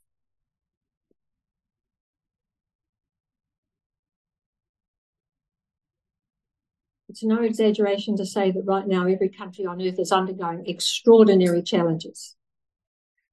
It's 7.12 7.26
no 7.26 7.41
exaggeration 7.41 8.15
to 8.15 8.26
say 8.26 8.52
that 8.52 8.63
right 8.63 8.88
now 8.88 9.06
every 9.06 9.28
country 9.28 9.65
on 9.65 9.82
earth 9.82 10.00
is 10.00 10.13
undergoing 10.13 10.63
extraordinary 10.65 11.62
challenges. 11.62 12.38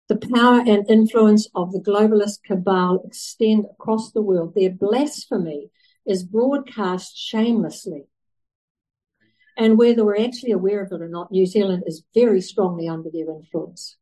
The 0.09 0.17
power 0.17 0.64
and 0.67 0.91
influence 0.91 1.49
of 1.55 1.71
the 1.71 1.79
globalist 1.79 2.43
cabal 2.45 3.01
extend 3.07 3.67
across 3.71 4.11
the 4.11 4.21
world. 4.21 4.57
Their 4.57 4.71
blasphemy 4.71 5.71
is 6.05 6.25
broadcast 6.25 7.17
shamelessly. 7.17 8.07
And 9.57 9.79
whether 9.79 10.05
we're 10.05 10.25
actually 10.25 10.51
aware 10.51 10.83
of 10.83 10.91
it 10.91 11.01
or 11.01 11.09
not, 11.09 11.31
New 11.31 11.47
Zealand 11.47 11.85
is 11.87 12.03
very 12.14 12.41
strongly 12.41 12.88
under 12.88 13.11
their 13.12 13.31
influence. 13.31 13.97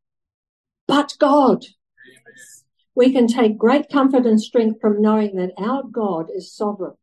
But 0.87 1.15
God, 1.19 1.65
we 2.95 3.13
can 3.13 3.27
take 3.27 3.59
great 3.59 3.89
comfort 3.89 4.25
and 4.25 4.41
strength 4.41 4.81
from 4.81 5.03
knowing 5.03 5.35
that 5.35 5.53
our 5.55 5.83
God 5.83 6.31
is 6.33 6.51
sovereign. 6.51 6.95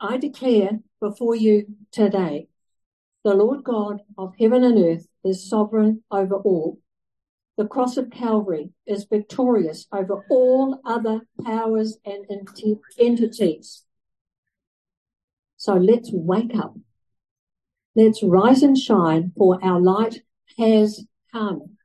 I 0.00 0.16
declare 0.16 0.80
before 1.00 1.36
you 1.36 1.66
today, 1.90 2.48
the 3.24 3.34
Lord 3.34 3.64
God 3.64 4.00
of 4.16 4.34
heaven 4.38 4.64
and 4.64 4.78
earth 4.78 5.06
is 5.24 5.48
sovereign 5.48 6.02
over 6.10 6.36
all. 6.36 6.78
The 7.56 7.66
cross 7.66 7.96
of 7.96 8.10
Calvary 8.10 8.70
is 8.86 9.06
victorious 9.10 9.86
over 9.92 10.24
all 10.30 10.80
other 10.84 11.22
powers 11.44 11.98
and 12.04 12.24
entities. 12.98 13.84
So 15.56 15.74
let's 15.74 16.10
wake 16.12 16.54
up. 16.54 16.76
Let's 17.94 18.22
rise 18.22 18.62
and 18.62 18.76
shine, 18.76 19.32
for 19.36 19.58
our 19.64 19.80
light 19.80 20.20
has 20.58 21.06
come. 21.32 21.76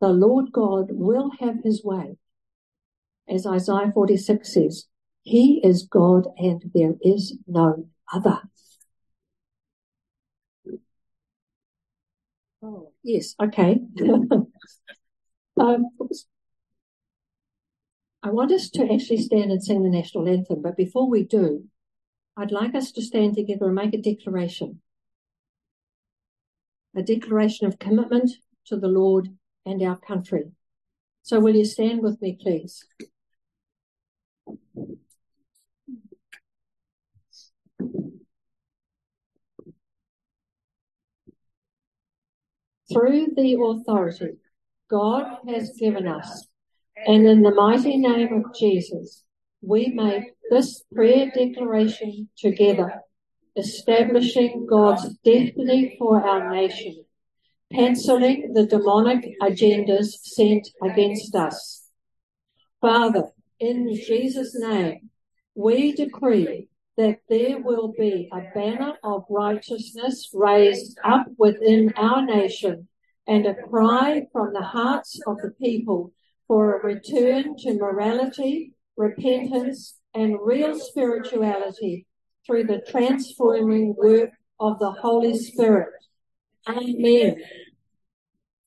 The 0.00 0.10
Lord 0.10 0.52
God 0.52 0.88
will 0.90 1.30
have 1.40 1.64
his 1.64 1.82
way. 1.82 2.18
As 3.26 3.46
Isaiah 3.46 3.90
46 3.94 4.52
says, 4.52 4.84
he 5.24 5.60
is 5.64 5.82
God 5.82 6.26
and 6.36 6.70
there 6.74 6.94
is 7.02 7.36
no 7.46 7.88
other. 8.12 8.42
Oh, 12.62 12.92
yes, 13.02 13.34
okay. 13.42 13.80
um, 15.60 15.86
I 18.22 18.30
want 18.30 18.52
us 18.52 18.70
to 18.70 18.82
actually 18.92 19.22
stand 19.22 19.50
and 19.50 19.62
sing 19.62 19.82
the 19.82 19.90
national 19.90 20.28
anthem, 20.28 20.62
but 20.62 20.76
before 20.76 21.08
we 21.08 21.24
do, 21.24 21.64
I'd 22.36 22.52
like 22.52 22.74
us 22.74 22.92
to 22.92 23.02
stand 23.02 23.34
together 23.34 23.66
and 23.66 23.74
make 23.74 23.94
a 23.94 24.00
declaration. 24.00 24.80
A 26.94 27.02
declaration 27.02 27.66
of 27.66 27.78
commitment 27.78 28.30
to 28.66 28.76
the 28.76 28.88
Lord 28.88 29.28
and 29.64 29.82
our 29.82 29.96
country. 29.96 30.52
So 31.22 31.40
will 31.40 31.56
you 31.56 31.64
stand 31.64 32.02
with 32.02 32.20
me, 32.20 32.38
please? 32.40 32.84
Through 42.92 43.28
the 43.36 43.56
authority 43.60 44.36
God 44.90 45.38
has 45.48 45.72
given 45.78 46.06
us, 46.06 46.46
and 47.06 47.26
in 47.26 47.42
the 47.42 47.54
mighty 47.54 47.96
name 47.96 48.32
of 48.32 48.54
Jesus, 48.54 49.24
we 49.62 49.88
make 49.88 50.24
this 50.50 50.84
prayer 50.94 51.32
declaration 51.34 52.28
together, 52.36 53.02
establishing 53.56 54.66
God's 54.68 55.08
destiny 55.24 55.96
for 55.98 56.22
our 56.22 56.54
nation, 56.54 57.04
cancelling 57.72 58.52
the 58.52 58.66
demonic 58.66 59.34
agendas 59.40 60.08
sent 60.22 60.68
against 60.82 61.34
us. 61.34 61.88
Father, 62.80 63.30
in 63.58 63.94
Jesus' 63.94 64.54
name, 64.58 65.08
we 65.54 65.92
decree 65.92 66.68
that 66.96 67.18
there 67.28 67.60
will 67.60 67.92
be 67.98 68.28
a 68.32 68.40
banner 68.54 68.94
of 69.02 69.24
righteousness 69.28 70.30
raised 70.32 70.98
up 71.04 71.26
within 71.38 71.92
our 71.96 72.24
nation 72.24 72.88
and 73.26 73.46
a 73.46 73.54
cry 73.54 74.26
from 74.32 74.52
the 74.52 74.62
hearts 74.62 75.20
of 75.26 75.38
the 75.38 75.50
people 75.60 76.12
for 76.46 76.78
a 76.78 76.84
return 76.84 77.56
to 77.56 77.74
morality, 77.74 78.72
repentance, 78.96 79.98
and 80.14 80.38
real 80.40 80.78
spirituality 80.78 82.06
through 82.46 82.64
the 82.64 82.82
transforming 82.88 83.94
work 83.96 84.30
of 84.60 84.78
the 84.78 84.90
Holy 84.90 85.36
Spirit. 85.36 85.92
Amen. 86.68 87.36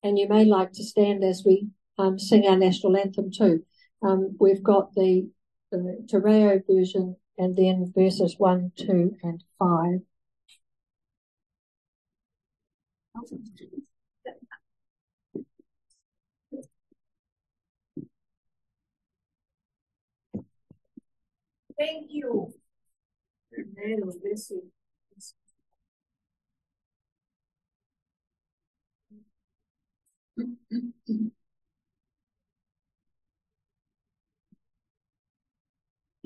And 0.02 0.18
you 0.18 0.28
may 0.28 0.44
like 0.44 0.72
to 0.72 0.84
stand 0.84 1.24
as 1.24 1.42
we 1.46 1.68
um, 1.98 2.18
sing 2.18 2.46
our 2.46 2.56
national 2.56 2.96
anthem 2.96 3.30
too. 3.30 3.64
Um, 4.02 4.36
we've 4.38 4.62
got 4.62 4.94
the, 4.94 5.28
the 5.72 6.04
Te 6.08 6.16
Reo 6.18 6.60
version 6.68 7.16
and 7.38 7.56
then 7.56 7.92
verses 7.94 8.34
1, 8.38 8.72
2, 8.76 9.16
and 9.22 9.42
5. 9.58 10.02
Thank 21.78 22.08
you. 22.10 22.52
Amen. 23.58 24.00
You. 30.36 31.37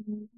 Mm-hmm. 0.00 0.37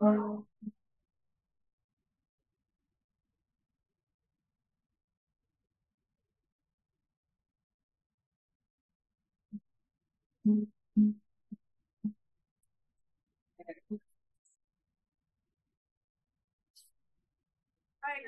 Um, 0.00 0.46
mm-hmm. 10.46 11.21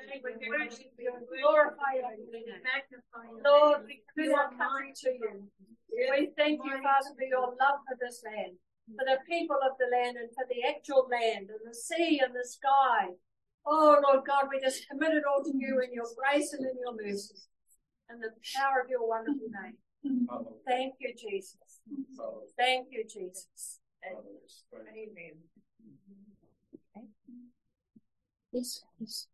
We 0.05 0.49
worship 0.49 0.93
you, 0.99 1.13
glorify 1.29 1.97
you, 1.97 2.29
magnify 2.61 3.25
you. 3.31 3.41
Lord, 3.45 3.87
we 3.87 4.03
commit 4.13 4.33
our 4.37 4.51
country 4.51 4.93
to 5.05 5.11
you. 5.11 5.49
We 5.91 6.31
thank 6.37 6.61
you, 6.65 6.77
Father, 6.83 7.13
for 7.17 7.25
your 7.25 7.55
love 7.57 7.81
for 7.87 7.97
this 8.01 8.23
land, 8.25 8.59
for 8.97 9.05
the 9.05 9.19
people 9.29 9.57
of 9.65 9.77
the 9.79 9.89
land, 9.95 10.17
and 10.17 10.29
for 10.35 10.45
the 10.49 10.63
actual 10.69 11.09
land, 11.11 11.49
and 11.51 11.63
the 11.65 11.75
sea, 11.75 12.21
and 12.23 12.35
the 12.35 12.47
sky. 12.47 13.15
Oh, 13.67 13.97
Lord 14.03 14.27
God, 14.27 14.49
we 14.51 14.61
just 14.61 14.89
commit 14.89 15.15
it 15.15 15.25
all 15.25 15.43
to 15.43 15.53
you 15.57 15.81
in 15.81 15.93
your 15.93 16.09
grace 16.17 16.53
and 16.53 16.67
in 16.67 16.77
your 16.79 16.95
mercy, 16.95 17.35
and 18.09 18.23
the 18.23 18.33
power 18.55 18.83
of 18.85 18.91
your 18.91 19.07
wonderful 19.09 19.49
name. 19.49 19.79
Thank 20.67 20.95
you, 21.01 21.15
Jesus. 21.17 21.81
Thank 22.59 22.89
you, 22.91 23.05
Jesus. 23.05 23.81
Amen. 24.05 25.35
Yes, 28.53 28.85
yes, 29.01 29.27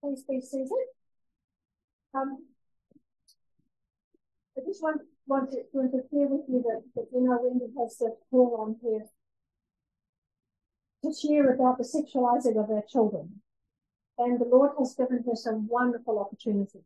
Please 0.00 0.24
be 0.28 0.40
seated. 0.40 0.68
Um, 2.14 2.44
I 4.56 4.60
just 4.66 4.82
want, 4.82 5.00
want 5.26 5.50
to, 5.52 5.58
to 5.58 6.02
share 6.10 6.26
with 6.26 6.42
you 6.48 6.62
that, 6.66 6.82
that 6.94 7.06
you 7.12 7.20
know 7.22 7.38
Wendy 7.40 7.72
has 7.78 7.96
the 7.98 8.16
call 8.30 8.56
on 8.60 8.76
here 8.82 9.06
to 11.04 11.12
share 11.12 11.52
about 11.54 11.78
the 11.78 11.84
sexualizing 11.84 12.62
of 12.62 12.70
our 12.70 12.82
children. 12.88 13.40
And 14.18 14.40
the 14.40 14.44
Lord 14.44 14.72
has 14.78 14.94
given 14.94 15.24
her 15.26 15.34
some 15.34 15.68
wonderful 15.68 16.18
opportunities 16.18 16.82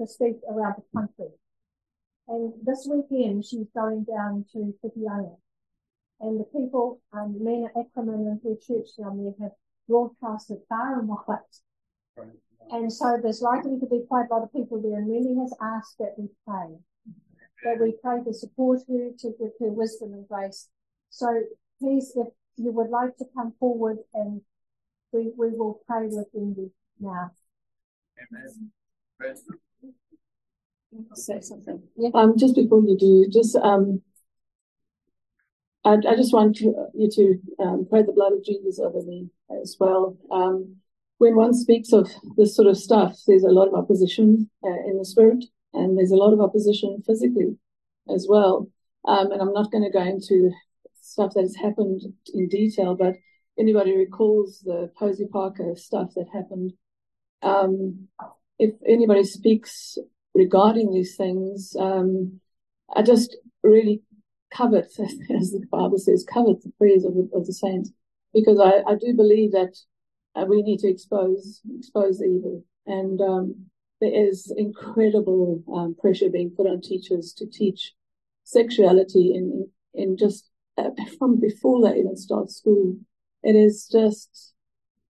to 0.00 0.06
speak 0.06 0.36
around 0.48 0.74
the 0.76 0.98
country. 0.98 1.32
And 2.28 2.52
this 2.62 2.86
weekend, 2.90 3.44
she's 3.44 3.68
going 3.74 4.04
down 4.04 4.44
to 4.52 4.74
Whitianga. 4.84 5.36
And 6.20 6.38
the 6.38 6.44
people, 6.44 7.00
um, 7.12 7.36
Lena 7.40 7.68
Ackerman 7.78 8.26
and 8.26 8.40
her 8.44 8.56
church 8.60 8.88
down 8.98 9.24
there 9.24 9.34
have 9.40 9.52
broadcasted 9.88 10.58
far 10.68 10.98
and 10.98 11.08
wide. 11.08 11.38
And 12.70 12.92
so 12.92 13.18
there's 13.22 13.40
likely 13.40 13.78
to 13.80 13.86
be 13.86 14.02
quite 14.06 14.26
a 14.30 14.34
lot 14.34 14.42
of 14.42 14.52
people 14.52 14.80
there. 14.82 14.98
And 14.98 15.08
Wendy 15.08 15.40
has 15.40 15.54
asked 15.60 15.96
that 15.98 16.14
we 16.18 16.28
pray, 16.46 16.76
that 17.64 17.80
we 17.80 17.94
pray 18.02 18.22
to 18.24 18.34
support 18.34 18.80
her, 18.88 19.10
to 19.18 19.28
give 19.38 19.52
her 19.60 19.70
wisdom 19.70 20.12
and 20.12 20.28
grace. 20.28 20.68
So 21.10 21.42
please, 21.78 22.12
if 22.14 22.28
you 22.56 22.72
would 22.72 22.90
like 22.90 23.16
to 23.16 23.24
come 23.34 23.54
forward 23.58 23.98
and 24.12 24.42
we, 25.12 25.32
we 25.36 25.50
will 25.50 25.80
pray 25.86 26.08
with 26.08 26.26
Wendy 26.34 26.70
now. 27.00 27.30
Amen 28.20 28.70
say 31.14 31.40
something. 31.40 31.82
Yeah. 31.96 32.10
Um, 32.14 32.36
just 32.38 32.54
before 32.54 32.82
you 32.82 32.96
do, 32.96 33.26
just 33.30 33.56
um, 33.56 34.02
I, 35.84 35.94
I 35.94 36.16
just 36.16 36.32
want 36.32 36.60
you, 36.60 36.74
you 36.94 37.10
to 37.10 37.62
um, 37.62 37.86
pray 37.88 38.02
the 38.02 38.12
blood 38.12 38.32
of 38.32 38.44
Jesus 38.44 38.78
over 38.78 39.02
me 39.02 39.28
as 39.62 39.76
well. 39.78 40.16
Um, 40.30 40.76
when 41.18 41.36
one 41.36 41.54
speaks 41.54 41.92
of 41.92 42.08
this 42.36 42.54
sort 42.54 42.68
of 42.68 42.76
stuff, 42.76 43.18
there's 43.26 43.44
a 43.44 43.50
lot 43.50 43.68
of 43.68 43.74
opposition 43.74 44.48
uh, 44.64 44.80
in 44.86 44.98
the 44.98 45.04
spirit, 45.04 45.44
and 45.74 45.98
there's 45.98 46.12
a 46.12 46.16
lot 46.16 46.32
of 46.32 46.40
opposition 46.40 47.02
physically 47.06 47.56
as 48.08 48.26
well. 48.28 48.68
Um, 49.06 49.32
and 49.32 49.40
I'm 49.40 49.52
not 49.52 49.70
going 49.72 49.84
to 49.84 49.90
go 49.90 50.02
into 50.02 50.50
stuff 51.00 51.34
that 51.34 51.42
has 51.42 51.56
happened 51.56 52.02
in 52.34 52.48
detail, 52.48 52.94
but 52.94 53.14
anybody 53.58 53.96
recalls 53.96 54.60
the 54.60 54.90
Posie 54.96 55.26
Parker 55.26 55.74
stuff 55.76 56.10
that 56.14 56.26
happened. 56.32 56.72
Um, 57.42 58.08
if 58.58 58.74
anybody 58.86 59.24
speaks 59.24 59.98
regarding 60.34 60.92
these 60.92 61.16
things, 61.16 61.74
um, 61.78 62.40
I 62.94 63.02
just 63.02 63.36
really 63.62 64.02
covet, 64.52 64.86
as 64.98 65.50
the 65.50 65.64
Bible 65.70 65.98
says, 65.98 66.24
covet 66.24 66.62
the 66.62 66.72
prayers 66.78 67.04
of 67.04 67.14
the, 67.14 67.28
of 67.34 67.46
the 67.46 67.52
saints, 67.52 67.90
because 68.32 68.60
I, 68.60 68.90
I 68.90 68.94
do 68.96 69.14
believe 69.14 69.52
that 69.52 69.76
uh, 70.34 70.44
we 70.48 70.62
need 70.62 70.80
to 70.80 70.88
expose 70.88 71.60
expose 71.78 72.22
evil, 72.22 72.64
and 72.86 73.20
um, 73.20 73.66
there 74.00 74.12
is 74.12 74.52
incredible 74.56 75.62
um, 75.74 75.96
pressure 76.00 76.30
being 76.30 76.50
put 76.50 76.66
on 76.66 76.80
teachers 76.80 77.32
to 77.34 77.46
teach 77.46 77.94
sexuality 78.44 79.34
in 79.34 79.68
in 79.94 80.16
just 80.16 80.48
uh, 80.76 80.90
from 81.18 81.40
before 81.40 81.82
they 81.82 81.98
even 81.98 82.16
start 82.16 82.50
school. 82.50 82.96
It 83.42 83.56
is 83.56 83.88
just 83.90 84.54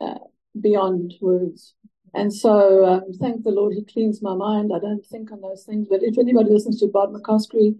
uh, 0.01 0.20
beyond 0.59 1.13
words. 1.22 1.74
And 2.13 2.34
so, 2.34 2.86
um, 2.86 3.11
thank 3.20 3.43
the 3.43 3.51
Lord, 3.51 3.74
He 3.74 3.84
cleans 3.84 4.22
my 4.22 4.36
mind. 4.36 4.72
I 4.74 4.80
don't 4.80 5.05
think 5.05 5.32
on 5.34 5.41
those 5.41 5.66
things. 5.66 5.88
But 5.89 6.01
if 6.01 6.18
anybody 6.18 6.49
listens 6.49 6.80
to 6.80 6.88
Bob 6.88 7.11
McCoskrie, 7.13 7.76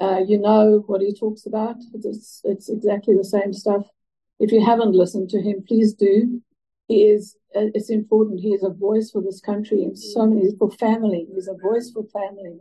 uh, 0.00 0.20
you 0.26 0.38
know 0.38 0.82
what 0.86 1.00
he 1.00 1.14
talks 1.14 1.46
about. 1.46 1.76
It's, 1.94 2.40
it's 2.44 2.68
exactly 2.68 3.16
the 3.16 3.24
same 3.24 3.52
stuff. 3.52 3.86
If 4.38 4.52
you 4.52 4.64
haven't 4.64 4.92
listened 4.92 5.30
to 5.30 5.40
him, 5.40 5.64
please 5.66 5.94
do. 5.94 6.42
He 6.88 7.04
is, 7.04 7.36
uh, 7.54 7.72
it's 7.74 7.90
important. 7.90 8.40
He 8.40 8.50
is 8.50 8.62
a 8.62 8.70
voice 8.70 9.10
for 9.10 9.22
this 9.22 9.40
country 9.40 9.82
and 9.82 9.98
so 9.98 10.26
many, 10.26 10.50
for 10.58 10.70
family. 10.70 11.26
He's 11.34 11.48
a 11.48 11.56
voice 11.56 11.90
for 11.90 12.04
family. 12.12 12.58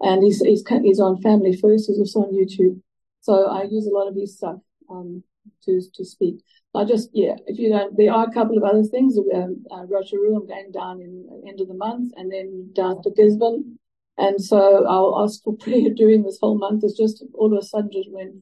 And 0.00 0.22
he's, 0.22 0.40
he's, 0.40 0.62
he's 0.82 1.00
on 1.00 1.22
Family 1.22 1.56
First. 1.56 1.88
He's 1.88 1.98
also 1.98 2.20
on 2.20 2.34
YouTube. 2.34 2.80
So 3.20 3.46
I 3.46 3.62
use 3.62 3.86
a 3.86 3.90
lot 3.90 4.08
of 4.08 4.14
his 4.14 4.36
stuff, 4.36 4.58
um, 4.90 5.22
to, 5.64 5.80
to 5.94 6.04
speak. 6.04 6.42
I 6.74 6.84
just, 6.84 7.10
yeah, 7.12 7.36
if 7.46 7.58
you 7.58 7.70
don't, 7.70 7.96
there 7.96 8.12
are 8.12 8.26
a 8.26 8.32
couple 8.32 8.56
of 8.56 8.64
other 8.64 8.82
things. 8.82 9.16
Um, 9.16 9.64
uh, 9.70 9.84
Rotorua, 9.86 10.40
I'm 10.40 10.46
going 10.46 10.72
down 10.72 11.00
in 11.00 11.26
the 11.26 11.48
end 11.48 11.60
of 11.60 11.68
the 11.68 11.74
month 11.74 12.12
and 12.16 12.30
then 12.30 12.70
down 12.74 13.02
to 13.02 13.10
Gisborne. 13.10 13.78
And 14.18 14.42
so 14.42 14.84
I'll 14.86 15.22
ask 15.24 15.42
for 15.42 15.56
prayer 15.58 15.90
during 15.94 16.22
this 16.22 16.38
whole 16.40 16.58
month. 16.58 16.82
It's 16.84 16.98
just 16.98 17.24
all 17.34 17.52
of 17.52 17.58
a 17.58 17.64
sudden 17.64 17.90
just 17.92 18.10
went, 18.10 18.34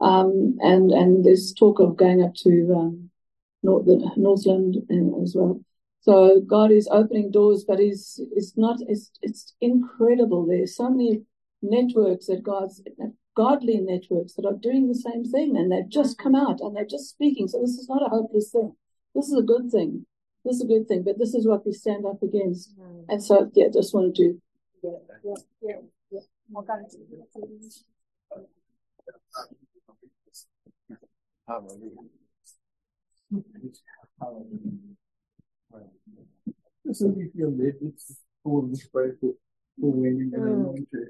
um, 0.00 0.56
and, 0.60 0.90
and 0.90 1.24
there's 1.24 1.52
talk 1.52 1.80
of 1.80 1.96
going 1.96 2.22
up 2.22 2.34
to, 2.36 2.74
um, 2.76 3.10
North, 3.62 3.86
Northland 4.16 4.76
as 5.22 5.34
well. 5.34 5.60
So 6.00 6.40
God 6.40 6.70
is 6.70 6.88
opening 6.90 7.30
doors, 7.32 7.64
but 7.66 7.80
he's, 7.80 8.20
it's 8.36 8.56
not, 8.56 8.78
it's, 8.88 9.10
it's 9.22 9.54
incredible. 9.60 10.46
There's 10.46 10.76
so 10.76 10.88
many 10.88 11.22
networks 11.62 12.26
that 12.26 12.44
God's, 12.44 12.80
godly 13.36 13.78
networks 13.78 14.34
that 14.34 14.46
are 14.46 14.54
doing 14.54 14.88
the 14.88 14.94
same 14.94 15.24
thing 15.24 15.56
and 15.56 15.70
they've 15.70 15.88
just 15.88 16.18
come 16.18 16.34
out 16.34 16.60
and 16.60 16.74
they're 16.74 16.86
just 16.86 17.10
speaking. 17.10 17.48
So 17.48 17.60
this 17.60 17.76
is 17.76 17.88
not 17.88 18.06
a 18.06 18.08
hopeless 18.08 18.50
thing. 18.50 18.74
This 19.14 19.26
is 19.28 19.38
a 19.38 19.42
good 19.42 19.70
thing. 19.70 20.06
This 20.44 20.56
is 20.56 20.62
a 20.62 20.66
good 20.66 20.86
thing, 20.86 21.02
but 21.02 21.18
this 21.18 21.34
is 21.34 21.46
what 21.46 21.66
we 21.66 21.72
stand 21.72 22.06
up 22.06 22.22
against. 22.22 22.78
Mm. 22.78 23.04
And 23.08 23.22
so, 23.22 23.50
yeah, 23.54 23.66
just 23.72 23.92
wanted 23.92 24.14
to. 24.14 24.40
Yeah, 24.82 24.90
yeah, 25.24 25.34
yeah, 25.60 25.76
yeah. 26.12 26.20
Just 36.86 37.02
if 37.02 37.16
you 37.16 37.30
feel 37.36 37.50
led, 37.50 37.74
it's 37.82 38.20
for 38.42 38.66
this 38.68 38.86
pray 38.88 39.10
for, 39.20 39.32
for 39.80 39.92
women 39.92 40.30
and 40.34 40.44
anointed 40.44 41.08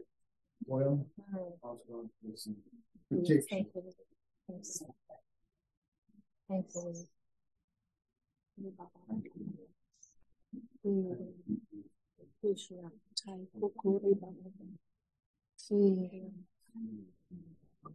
oil. 0.70 1.06
Protection. 3.10 3.46
Thank 3.50 3.68
you. 3.74 3.82
Thank 6.48 6.64
you. 9.24 9.56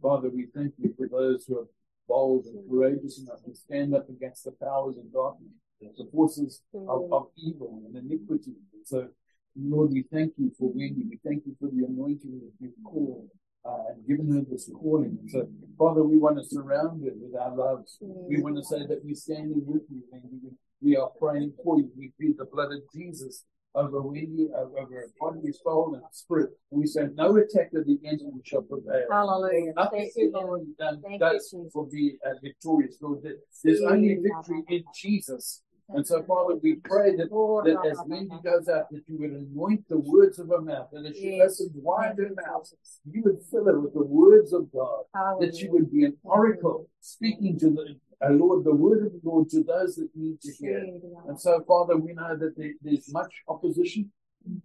Father, 0.00 0.28
we 0.30 0.46
thank 0.54 0.74
you 0.78 0.94
for 0.96 1.06
those 1.08 1.44
who 1.46 1.60
are 1.60 1.66
bold 2.08 2.46
and 2.46 2.68
courageous 2.68 3.20
enough 3.20 3.42
to 3.44 3.54
stand 3.54 3.94
up 3.94 4.08
against 4.08 4.44
the 4.44 4.52
powers 4.52 4.96
of 4.96 5.12
darkness, 5.12 5.52
the 5.80 6.08
forces 6.12 6.62
of, 6.74 7.12
of 7.12 7.26
evil 7.36 7.82
and 7.86 7.96
iniquity. 7.96 8.52
And 8.72 8.86
So 8.86 9.08
Lord, 9.56 9.90
we 9.92 10.04
thank 10.12 10.32
you 10.38 10.50
for 10.58 10.70
Wendy. 10.72 11.04
We 11.08 11.18
thank 11.24 11.44
you 11.46 11.54
for 11.60 11.68
the 11.68 11.84
anointing 11.84 12.40
that 12.40 12.52
you've 12.58 12.84
called 12.84 13.28
uh, 13.64 13.92
and 13.92 14.06
given 14.06 14.32
her 14.32 14.42
this 14.48 14.70
calling. 14.74 15.18
And 15.20 15.30
so, 15.30 15.48
Father, 15.78 16.02
we 16.02 16.18
want 16.18 16.38
to 16.38 16.44
surround 16.44 17.04
her 17.04 17.12
with 17.14 17.38
our 17.38 17.54
love. 17.54 17.84
We 18.00 18.40
want 18.40 18.56
to 18.56 18.64
say 18.64 18.86
that 18.86 19.04
we're 19.04 19.14
standing 19.14 19.62
with 19.66 19.82
you, 19.90 20.02
Wendy. 20.10 20.56
We 20.80 20.96
are 20.96 21.10
praying 21.20 21.52
for 21.62 21.78
you. 21.78 21.90
We 21.96 22.12
plead 22.18 22.38
the 22.38 22.46
blood 22.46 22.72
of 22.72 22.80
Jesus 22.94 23.44
over 23.74 24.02
Wendy, 24.02 24.48
over 24.54 25.08
body, 25.20 25.52
soul, 25.52 25.94
and 25.94 26.02
spirit. 26.10 26.50
We 26.70 26.86
say 26.86 27.08
no 27.14 27.36
attack 27.36 27.70
of 27.74 27.86
the 27.86 27.98
enemy 28.04 28.40
shall 28.44 28.62
prevail. 28.62 29.06
Hallelujah. 29.10 29.72
Nothing 29.74 30.10
Thank 30.14 30.16
you, 30.16 30.74
Done, 30.78 31.02
Thank 31.02 31.20
does 31.20 31.50
you, 31.52 31.70
will 31.74 31.86
be 31.86 32.16
uh, 32.24 32.30
victorious, 32.42 32.96
Lord. 33.00 33.22
There's 33.62 33.82
only 33.82 34.16
victory 34.16 34.62
in 34.68 34.84
Jesus. 34.94 35.62
And 35.94 36.06
so, 36.06 36.22
Father, 36.22 36.56
we 36.56 36.76
pray 36.76 37.16
that, 37.16 37.28
that 37.28 37.90
as 37.90 38.00
Wendy 38.06 38.36
goes 38.42 38.68
out, 38.68 38.90
that 38.90 39.02
you 39.06 39.18
would 39.18 39.32
anoint 39.32 39.86
the 39.88 39.98
words 39.98 40.38
of 40.38 40.48
her 40.48 40.60
mouth, 40.60 40.88
and 40.92 41.06
as 41.06 41.16
she 41.16 41.40
opens 41.40 41.70
wide 41.74 42.16
her 42.16 42.30
mouth, 42.46 42.70
you 43.04 43.22
would 43.24 43.40
fill 43.50 43.66
her 43.66 43.78
with 43.78 43.92
the 43.92 44.04
words 44.04 44.52
of 44.52 44.72
God, 44.72 45.02
that 45.40 45.54
she 45.54 45.68
would 45.68 45.92
be 45.92 46.04
an 46.04 46.16
oracle 46.22 46.88
speaking 47.00 47.58
to 47.58 47.70
the 47.70 47.96
Lord, 48.30 48.64
the 48.64 48.74
word 48.74 49.06
of 49.06 49.12
the 49.12 49.20
Lord 49.24 49.48
to 49.50 49.64
those 49.64 49.96
that 49.96 50.08
need 50.14 50.40
to 50.42 50.52
hear. 50.60 50.86
And 51.28 51.40
so, 51.40 51.62
Father, 51.66 51.96
we 51.96 52.12
know 52.12 52.36
that 52.36 52.56
there, 52.56 52.72
there's 52.82 53.12
much 53.12 53.32
opposition, 53.48 54.10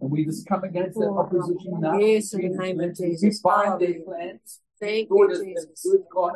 and 0.00 0.10
we 0.10 0.24
just 0.24 0.46
come 0.46 0.64
against 0.64 0.98
that 0.98 1.10
opposition 1.10 1.80
now. 1.80 1.98
Yes, 1.98 2.32
in 2.34 2.52
the 2.52 2.58
name 2.58 2.80
of 2.80 2.96
Jesus. 2.96 3.40
We 3.44 3.50
bind 3.50 3.80
their 3.80 4.00
plans. 4.00 4.60
Thank 4.80 5.10
Lord, 5.10 5.30
you, 5.32 5.54
Jesus. 5.56 5.86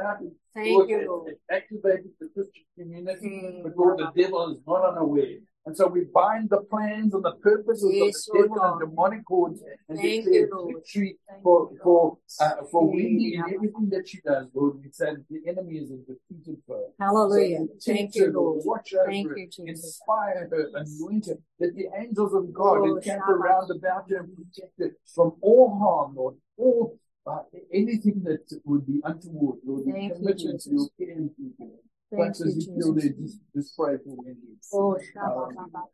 out, 0.05 0.21
and 0.21 0.33
Thank 0.55 0.69
Lord, 0.69 0.89
you, 0.91 0.99
it- 0.99 1.09
Lord. 1.09 1.29
it 1.33 1.41
activated 1.51 2.11
the 2.21 2.29
Christian 2.29 2.65
community, 2.79 3.29
Mm. 3.31 3.63
but 3.63 3.77
Lord, 3.77 3.99
the 3.99 4.13
devil 4.15 4.51
is 4.53 4.59
not 4.67 4.85
unaware. 4.91 5.39
And 5.65 5.77
so 5.77 5.87
we 5.87 6.05
bind 6.05 6.51
the 6.51 6.63
plans 6.63 7.15
and 7.15 7.25
the 7.25 7.37
purposes 7.37 7.89
Yes, 7.95 8.27
of 8.29 8.33
the 8.35 8.39
Lord 8.39 8.51
devil 8.51 8.63
and 8.65 8.81
demonic 8.81 9.23
hordes 9.29 9.63
and 9.89 9.99
Thank 9.99 10.25
declare 10.25 10.49
you, 10.49 10.75
victory 10.75 11.19
for 11.43 11.71
for 11.83 12.19
uh, 12.41 12.65
for. 12.71 12.89
Wendy 12.93 13.37
and 13.37 13.55
everything 13.55 13.89
that 13.91 14.09
she 14.09 14.21
does, 14.23 14.49
Lord. 14.55 14.83
We 14.83 14.91
say 14.91 15.15
that 15.15 15.29
the 15.29 15.41
enemy 15.49 15.77
is 15.79 15.91
a 15.93 15.99
defeated 15.99 16.61
foe. 16.67 16.93
Hallelujah. 16.99 17.61
So 17.79 17.93
Thank 17.93 18.17
you, 18.17 18.33
Lord. 18.33 18.63
Watch 18.65 18.93
over 18.93 19.05
Thank 19.07 19.29
her, 19.29 19.39
you, 19.39 19.47
Jesus. 19.47 19.85
inspire 19.85 20.49
her, 20.51 20.71
anoint 20.75 21.27
her, 21.29 21.39
that 21.61 21.77
the 21.77 21.87
angels 21.97 22.35
of 22.35 22.53
God 22.53 22.79
Oh, 22.81 22.97
encamp 22.97 23.29
around 23.29 23.71
about 23.71 24.11
her 24.11 24.17
and 24.19 24.35
protect 24.37 24.79
her 24.81 24.97
from 25.15 25.37
all 25.41 25.79
harm, 25.79 26.17
Lord, 26.17 26.35
all 26.57 26.99
uh, 27.27 27.43
anything 27.73 28.23
that 28.25 28.45
would 28.65 28.87
be 28.87 29.01
untoward, 29.05 29.59
Lord. 29.65 29.87
We 29.87 29.93
Thank 29.93 30.09
you, 30.09 30.15
commit 30.17 30.43
her 30.43 30.51
into 30.51 30.71
your 30.71 30.89
Jesus. 30.89 30.91
care 30.99 31.17
and 31.17 31.37
people. 31.37 31.81
Thank 32.11 32.19
Once 32.19 32.41
you, 32.41 32.47
as 32.47 32.57
you 32.57 32.75
feel 32.75 32.93
there, 32.95 33.09
Jesus. 33.09 33.33
just, 33.33 33.39
just 33.55 33.77
pray 33.77 33.97
for 33.99 34.17
Wendy. 34.17 34.59
Oh, 34.73 34.99
Hallelujah. 35.15 35.57
Shabbat. 35.73 35.89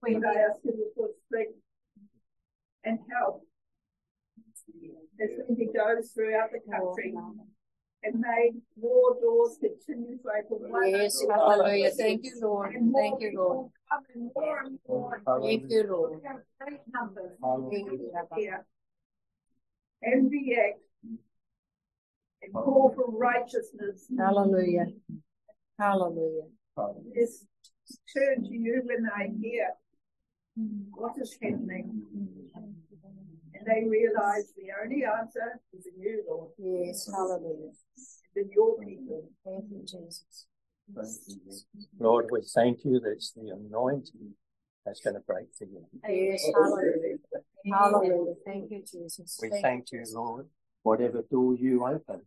When 0.00 0.24
I 0.24 0.34
ask 0.48 0.64
him 0.64 0.74
for 0.96 1.08
strength 1.26 1.58
and 2.84 2.98
help 3.10 3.44
as 5.22 5.30
he 5.56 5.66
goes 5.66 6.10
throughout 6.12 6.50
the 6.52 6.60
country 6.70 7.14
and 8.02 8.18
may 8.20 8.52
more 8.80 9.14
doors 9.20 9.58
continue 9.60 10.16
to 10.16 10.28
open. 10.50 10.70
one 10.70 10.88
Yes, 10.88 11.22
after 11.22 11.34
hallelujah. 11.34 11.86
another. 11.86 11.96
Thank 11.96 12.24
you, 12.24 12.40
Lord. 12.40 12.74
And 12.74 12.94
Thank 12.94 13.20
you, 13.20 13.32
Lord. 13.36 13.68
people 13.68 13.72
come 13.90 14.04
in 14.14 14.30
more 14.34 14.58
and 14.64 14.78
more. 14.88 15.22
Thank 15.42 15.70
you, 15.70 15.84
Lord. 15.86 16.22
We 20.02 20.08
have 20.08 20.30
great 20.30 20.32
numbers 20.32 20.40
Hallelujah. 20.40 20.64
here. 20.64 20.72
MBX 20.72 20.74
and 22.42 22.52
call 22.54 22.92
for 22.94 23.10
righteousness. 23.10 24.06
Hallelujah. 24.18 24.86
Hallelujah. 25.78 26.42
Just 27.14 27.46
turn 28.16 28.44
to 28.44 28.52
you 28.54 28.82
when 28.84 29.04
they 29.04 29.32
hear 29.40 29.68
what 30.92 31.12
is 31.20 31.36
happening. 31.42 32.02
And 33.52 33.66
they 33.66 33.86
realize 33.86 34.52
the 34.56 34.68
only 34.82 35.04
answer 35.04 35.60
is 35.76 35.84
in 35.86 36.00
you, 36.02 36.24
Lord, 36.28 36.50
Yes, 36.58 37.10
hallelujah. 37.12 37.72
and 38.36 38.46
in 38.46 38.50
your 38.54 38.78
people. 38.78 39.28
Thank 39.44 39.64
you, 39.70 39.82
Jesus. 39.82 40.46
Lord, 41.98 42.30
we 42.30 42.40
thank 42.54 42.84
you 42.84 43.00
that 43.00 43.10
it's 43.12 43.32
the 43.32 43.50
anointing 43.50 44.34
that's 44.86 45.00
going 45.00 45.14
to 45.14 45.20
break 45.20 45.46
the 45.58 45.66
yoke. 45.66 45.88
Yes, 46.08 46.42
hallelujah. 46.54 47.18
Hallelujah. 47.70 48.34
Thank 48.44 48.70
you, 48.70 48.80
Jesus. 48.80 49.38
We 49.40 49.50
Thank 49.50 49.62
thank 49.62 49.92
you, 49.92 50.04
Lord, 50.12 50.46
whatever 50.82 51.22
door 51.30 51.54
you 51.54 51.86
open, 51.86 52.22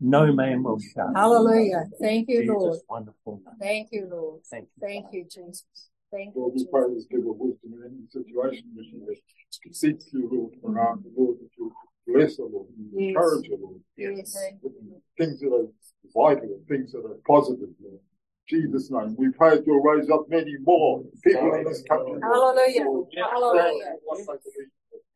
no 0.00 0.32
man 0.32 0.62
will 0.62 0.78
shut. 0.78 1.06
Hallelujah. 1.14 1.84
Thank 2.00 2.28
you, 2.28 2.40
Jesus, 2.42 2.48
Lord. 2.62 2.78
wonderful 2.88 3.42
name. 3.44 3.56
Thank 3.60 3.88
you, 3.92 4.08
Lord. 4.10 4.40
Thank 4.50 4.68
you. 4.76 4.80
Thank 4.80 5.06
you, 5.12 5.24
Jesus. 5.24 5.64
Thank 6.10 6.36
Lord, 6.36 6.52
you, 6.54 6.66
we 6.66 6.70
pray 6.70 6.94
Jesus. 6.94 7.06
this 7.08 7.18
give 7.20 7.28
of 7.28 7.36
wisdom 7.36 7.72
in 7.72 7.82
any 7.84 8.06
situation 8.10 8.64
that 9.06 9.16
she 9.50 9.72
seeks 9.72 10.12
you, 10.12 10.28
Lord, 10.62 10.76
around 10.76 11.04
the 11.04 11.10
Lord, 11.16 11.38
that 11.38 11.50
you 11.58 11.72
bless 12.06 12.36
her, 12.38 12.44
Lord, 12.44 12.68
and 12.76 12.90
Yes. 12.92 13.08
encourage 13.16 13.48
her, 13.48 13.56
Lord, 13.56 13.80
Yes. 13.96 14.36
with 14.62 14.72
things 15.16 15.40
that 15.40 15.52
are 15.52 15.68
vital, 16.12 16.60
things 16.68 16.92
that 16.92 17.04
are 17.04 17.18
positive, 17.26 17.70
Lord. 17.80 18.00
Jesus' 18.48 18.90
name, 18.90 19.14
we 19.16 19.30
pray 19.30 19.56
that 19.56 19.66
you'll 19.66 19.82
raise 19.82 20.10
up 20.10 20.28
many 20.28 20.56
more 20.62 21.02
people 21.24 21.54
in 21.54 21.64
this 21.64 21.82
country. 21.88 22.20
Hallelujah. 22.22 22.84
Lord, 22.84 23.06
Hallelujah. 23.16 23.94
what. 24.04 24.40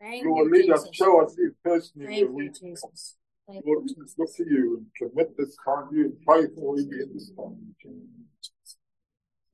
Thank 0.00 0.24
You 0.24 0.32
will 0.32 0.48
lead 0.48 0.70
us, 0.70 0.88
show 0.92 1.24
us 1.24 1.34
this 1.34 1.52
personally, 1.64 2.06
Thank 2.06 2.20
you, 2.20 2.32
we, 2.32 2.48
Jesus. 2.48 3.16
Thank 3.48 3.64
Lord, 3.64 3.84
we 3.84 3.94
just 3.94 4.18
look 4.18 4.34
to 4.36 4.44
you 4.44 4.76
and 5.00 5.10
commit 5.10 5.36
this 5.36 5.56
time 5.64 5.88
to 5.90 5.96
you 5.96 6.04
and 6.04 6.20
pray 6.26 6.46
for 6.54 6.78
you 6.78 6.90
in 6.90 7.12
this 7.12 7.30
time. 7.30 7.74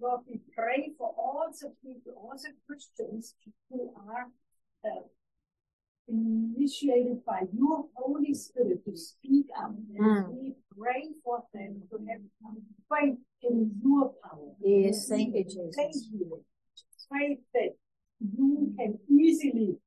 Lord, 0.01 0.21
we 0.29 0.41
pray 0.55 0.91
for 0.99 1.15
all 1.17 1.47
the 1.53 1.73
people, 1.83 2.13
all 2.17 2.35
the 2.37 2.51
Christians 2.67 3.35
who 3.71 3.93
are 4.09 4.27
uh, 4.85 5.03
initiated 6.09 7.25
by 7.25 7.43
your 7.53 7.87
Holy 7.95 8.35
Spirit 8.35 8.85
to 8.85 8.97
speak 8.97 9.47
up. 9.57 9.75
And 9.97 9.99
Mm. 9.99 10.33
we 10.43 10.55
pray 10.77 11.13
for 11.25 11.45
them 11.53 11.83
to 11.91 11.99
have 12.07 12.23
faith 12.91 13.19
in 13.43 13.81
your 13.83 14.13
power. 14.23 14.55
Yes, 14.61 15.09
thank 15.09 15.35
you, 15.35 15.71
Thank 15.75 15.95
you. 16.13 16.45
Faith 17.11 17.41
that 17.55 17.77
you 18.21 18.75
can 18.79 18.99
easily 19.09 19.79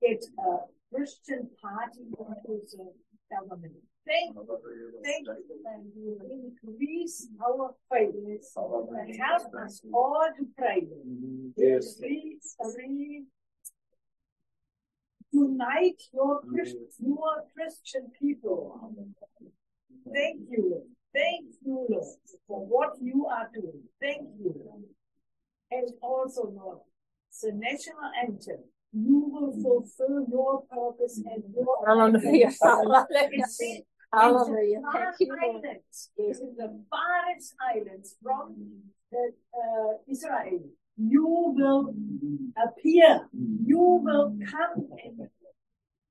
get 0.00 0.24
a 0.38 0.58
Christian 0.90 1.50
party 1.60 2.02
into 2.02 2.66
the 2.76 2.92
government. 3.30 3.74
Thank 4.06 4.36
you. 4.36 5.00
Thank 5.02 5.26
you. 5.26 5.62
And 5.66 5.92
you 5.96 6.20
increase 6.30 7.28
our 7.44 7.74
faith. 7.90 8.14
And 8.14 9.16
help 9.16 9.52
us 9.54 9.82
all 9.92 10.28
to 10.38 10.44
pray. 10.56 10.86
Yes. 11.56 11.94
Please, 11.96 12.56
re- 12.76 13.26
unite 15.32 16.02
your 16.12 16.40
Christian, 16.42 16.86
your 17.00 17.44
Christian 17.54 18.10
people. 18.18 18.92
Thank 20.12 20.40
you, 20.50 20.82
Thank 21.16 21.46
you, 21.64 21.86
Lord, 21.88 22.04
for 22.46 22.66
what 22.66 22.90
you 23.00 23.26
are 23.26 23.48
doing. 23.54 23.82
Thank 24.00 24.28
you. 24.38 24.84
And 25.70 25.88
also, 26.02 26.52
Lord, 26.54 26.78
the 27.42 27.52
national 27.54 28.10
anthem, 28.22 28.64
you 28.92 29.24
will 29.32 29.52
fulfill 29.62 30.26
your 30.30 30.62
purpose 30.70 31.22
and 31.24 31.42
your 31.54 31.86
Hallelujah. 31.86 32.52
Hallelujah. 32.62 33.82
Hallelujah. 34.12 34.80
Thank 34.92 35.14
you, 35.20 35.26
Faroe 35.26 35.52
Lord. 35.52 35.64
Islands, 35.64 36.10
it's 36.18 36.40
in 36.40 36.54
the 36.56 36.84
farthest 36.90 37.54
islands 37.74 38.16
from 38.22 38.82
the, 39.10 39.32
uh, 39.56 39.92
Israel. 40.06 40.60
You 40.96 41.26
will 41.26 41.94
appear. 42.56 43.28
You 43.32 43.78
will 43.78 44.36
come 44.50 44.88
and 45.04 45.28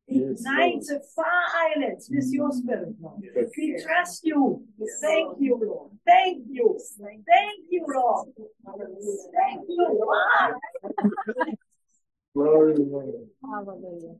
ignite 0.07 0.81
the 0.81 1.01
far 1.15 1.25
islands 1.55 2.07
with 2.09 2.31
your 2.31 2.51
spirit, 2.51 2.95
Lord. 3.01 3.23
We 3.57 3.81
trust 3.81 4.23
you. 4.23 4.63
Thank 5.01 5.39
you, 5.39 5.59
Lord. 5.61 5.91
Thank 6.05 6.45
you. 6.49 6.79
Thank 6.99 7.65
you, 7.69 7.85
Lord. 7.87 8.29
Thank 9.33 9.67
you, 9.67 9.99
Lord. 9.99 10.55
Glory 12.33 12.75
to 12.75 14.19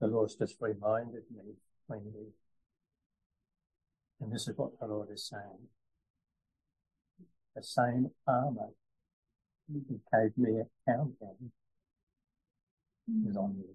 Lord's 0.00 0.36
just 0.36 0.56
reminded 0.60 1.24
me 1.34 1.54
when 1.86 2.00
he, 2.00 2.32
and 4.20 4.32
this 4.32 4.48
is 4.48 4.56
what 4.56 4.78
the 4.78 4.86
Lord 4.86 5.08
is 5.12 5.28
saying. 5.28 5.68
The 7.54 7.62
same 7.62 8.10
armor 8.26 8.68
he 9.72 9.80
gave 10.12 10.36
me 10.36 10.60
at 10.60 10.68
countdown 10.86 11.50
is 13.28 13.36
on 13.36 13.56
you. 13.56 13.74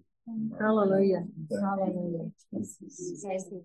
Hallelujah. 0.58 1.26
Hallelujah. 1.50 2.30
Thank 2.50 2.66
you, 2.80 2.88
Jesus. 2.88 3.22
Thank 3.22 3.44
you, 3.50 3.62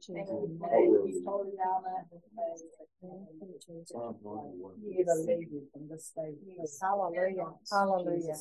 Hallelujah. 7.71 8.35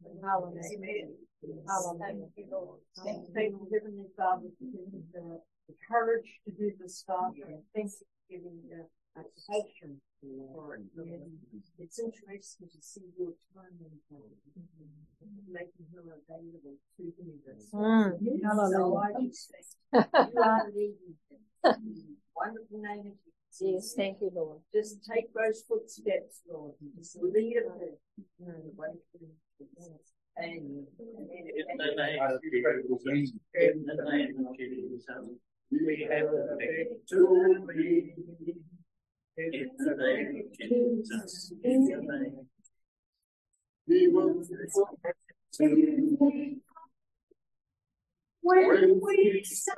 Hallelujah. 0.00 0.62
Hallelujah. 0.62 1.62
Hallelujah. 1.68 1.98
Thank 2.00 2.32
you, 2.36 2.46
Lord. 2.50 2.80
Thank 3.04 3.52
you, 3.52 3.68
Heavenly 3.72 4.08
Father, 4.16 4.48
for 4.58 4.64
giving 4.64 5.04
the 5.12 5.40
the 5.68 5.74
courage 5.88 6.26
to 6.44 6.50
do 6.52 6.72
this 6.80 6.98
stuff. 6.98 7.32
And 7.46 7.62
thanks 7.74 7.98
for 7.98 8.06
giving 8.30 8.58
the 8.68 8.86
passion 9.46 10.00
for 10.54 10.76
it. 10.76 10.82
It's 11.78 11.98
interesting 11.98 12.68
to 12.68 12.80
see 12.82 13.06
your 13.18 13.32
time 13.54 13.76
and 13.80 14.24
making 15.50 15.86
her 15.94 16.00
available 16.00 16.76
to 16.96 17.02
leaders. 17.18 17.68
Mm. 17.74 18.18
So 18.70 18.96
I 18.98 19.12
just 19.22 19.52
you 19.92 20.42
are 20.42 20.66
leading 20.74 21.14
them. 21.30 22.16
Wonderful 22.36 22.80
name 22.80 23.06
of 23.06 23.14
Jesus. 23.52 23.60
Yes, 23.60 23.94
thank 23.96 24.20
you, 24.20 24.30
Lord. 24.34 24.58
Just 24.72 25.04
take 25.04 25.32
those 25.34 25.62
footsteps, 25.68 26.42
Lord. 26.50 26.74
and 26.80 26.90
Just 26.96 27.16
lead 27.20 27.56
her. 27.56 27.98
in 28.38 28.46
the 28.46 28.72
way 28.76 28.88
We 29.60 29.66
have. 36.10 36.28
In 39.36 39.70
the 39.78 39.94
name 39.98 40.42
of 40.42 40.58
Jesus. 40.58 41.52
He 43.86 44.08
will 44.08 44.44
When 48.42 49.00
we 49.02 49.42
stand 49.44 49.76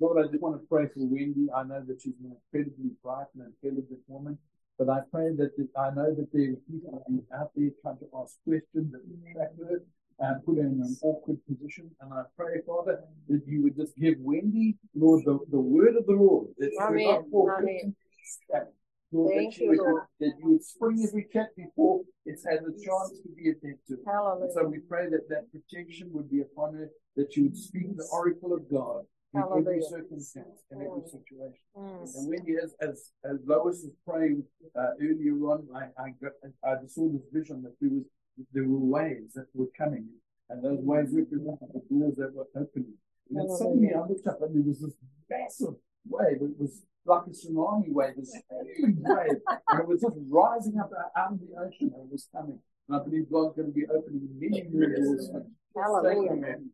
Lord, 0.00 0.18
I 0.18 0.28
just 0.30 0.42
want 0.42 0.60
to 0.60 0.66
pray 0.68 0.86
for 0.86 1.06
Wendy. 1.06 1.48
I 1.54 1.64
know 1.64 1.82
that 1.86 2.00
she's 2.02 2.14
an 2.22 2.34
incredibly 2.36 2.90
bright 3.02 3.26
and 3.34 3.52
intelligent 3.62 4.00
woman, 4.06 4.38
but 4.78 4.88
I 4.88 5.00
pray 5.10 5.34
that, 5.36 5.56
that 5.56 5.68
I 5.78 5.90
know 5.94 6.14
that 6.14 6.28
there 6.32 6.52
are 6.52 6.56
people 6.70 7.02
out 7.34 7.50
there 7.56 7.70
trying 7.82 7.98
to 7.98 8.06
ask 8.20 8.36
questions 8.44 8.92
that 8.92 9.02
distract 9.08 9.58
her 9.58 9.82
and 10.20 10.44
put 10.44 10.56
her 10.56 10.62
in 10.62 10.80
an 10.82 10.96
awkward 11.02 11.38
position. 11.46 11.90
And 12.00 12.12
I 12.12 12.22
pray, 12.36 12.60
Father, 12.66 13.00
that 13.28 13.42
you 13.46 13.62
would 13.62 13.76
just 13.76 13.96
give 13.96 14.14
Wendy, 14.18 14.76
Lord, 14.94 15.24
the, 15.24 15.38
the 15.50 15.60
word 15.60 15.96
of 15.96 16.06
the 16.06 16.12
Lord. 16.12 16.48
That 16.58 16.70
Amen. 16.80 17.24
Amen. 17.32 17.94
Victim 19.14 19.26
to 19.30 19.30
distract. 19.30 19.30
Lord, 19.30 19.32
Thank 19.34 19.54
that, 19.54 19.60
you 19.62 19.68
would, 19.70 19.78
Lord. 19.78 20.02
that 20.20 20.32
you 20.38 20.50
would 20.50 20.64
spring 20.64 21.04
every 21.08 21.26
chat 21.32 21.48
before 21.56 22.00
it's 22.26 22.44
had 22.44 22.58
a 22.60 22.72
chance 22.72 23.10
to 23.22 23.28
be 23.36 23.50
attempted. 23.50 23.98
And 24.06 24.52
so 24.52 24.64
we 24.66 24.78
pray 24.78 25.06
that 25.10 25.28
that 25.28 25.44
protection 25.52 26.10
would 26.12 26.30
be 26.30 26.40
upon 26.40 26.74
her, 26.74 26.90
that 27.16 27.36
you 27.36 27.44
would 27.44 27.56
speak 27.56 27.96
the 27.96 28.06
oracle 28.12 28.52
of 28.54 28.70
God 28.70 29.04
in 29.34 29.40
every 29.40 29.62
Hallelujah. 29.62 29.82
circumstance, 29.88 30.62
in 30.70 30.78
every 30.80 31.00
Mm. 31.02 31.10
situation. 31.10 31.64
Mm. 31.76 32.16
And 32.16 32.28
when 32.28 32.44
you, 32.46 32.60
as, 32.62 32.74
as, 32.80 33.10
as 33.24 33.38
Lois 33.46 33.82
was 33.82 33.92
praying 34.06 34.44
uh, 34.76 34.92
earlier 35.00 35.34
on, 35.52 35.66
I, 35.74 35.84
I, 36.02 36.10
got, 36.22 36.32
I 36.64 36.86
saw 36.86 37.08
this 37.10 37.26
vision 37.32 37.62
that 37.62 37.74
there 37.80 37.90
was 37.90 38.04
there 38.52 38.64
were 38.66 38.78
waves 38.98 39.34
that 39.34 39.46
were 39.54 39.70
coming, 39.78 40.08
and 40.50 40.62
those 40.62 40.80
waves 40.82 41.10
represented 41.12 41.68
the 41.72 41.82
doors 41.88 42.14
that 42.16 42.34
were 42.34 42.48
opening. 42.56 42.94
And 43.30 43.38
then 43.38 43.48
suddenly 43.56 43.90
I 43.94 44.00
looked 44.06 44.26
up 44.26 44.42
and 44.42 44.54
there 44.56 44.62
was 44.66 44.80
this 44.80 44.94
massive 45.30 45.74
wave. 46.08 46.42
It 46.42 46.58
was 46.58 46.82
like 47.06 47.22
a 47.26 47.30
tsunami 47.30 47.92
wave, 47.92 48.14
this 48.16 48.34
huge 48.76 48.96
wave, 49.00 49.40
and 49.68 49.80
it 49.80 49.86
was 49.86 50.00
just 50.00 50.16
rising 50.28 50.78
up 50.78 50.90
out 51.16 51.32
of 51.32 51.40
the 51.40 51.54
ocean 51.58 51.92
and 51.94 52.06
it 52.06 52.12
was 52.12 52.28
coming. 52.34 52.58
And 52.88 53.00
I 53.00 53.04
believe 53.04 53.30
God's 53.30 53.56
going 53.56 53.68
to 53.68 53.74
be 53.74 53.86
opening 53.86 54.28
many 54.38 54.64
more 54.72 54.88
doors. 54.88 55.30
Hallelujah. 55.76 56.28
Thank 56.28 56.30
you, 56.30 56.40
man. 56.40 56.70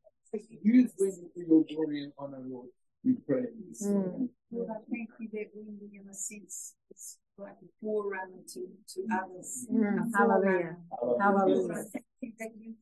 Use 0.62 0.92
Wendy 0.98 1.26
for 1.34 1.40
your 1.40 1.64
glory 1.64 2.04
and 2.04 2.12
honor, 2.18 2.42
Lord. 2.46 2.68
We 3.04 3.14
pray. 3.26 3.46
Mm. 3.82 4.28
Lord, 4.52 4.68
I 4.70 4.78
thank 4.90 5.08
you 5.18 5.28
that 5.32 5.46
Wendy, 5.54 5.98
in 5.98 6.08
a 6.08 6.14
sense, 6.14 6.74
is 6.94 7.18
like 7.38 7.56
a 7.62 7.68
forerunner 7.80 8.44
to, 8.54 8.66
to 8.94 9.06
others. 9.10 9.66
Mm. 9.72 10.12
A 10.12 10.18
Hallelujah. 10.18 10.76
forerunner. 11.00 11.20
Hallelujah. 11.20 11.56
Lord, 11.56 11.70
I 11.70 11.82
thank 11.90 12.04
you 12.20 12.32
that 12.38 12.50
you 12.60 12.74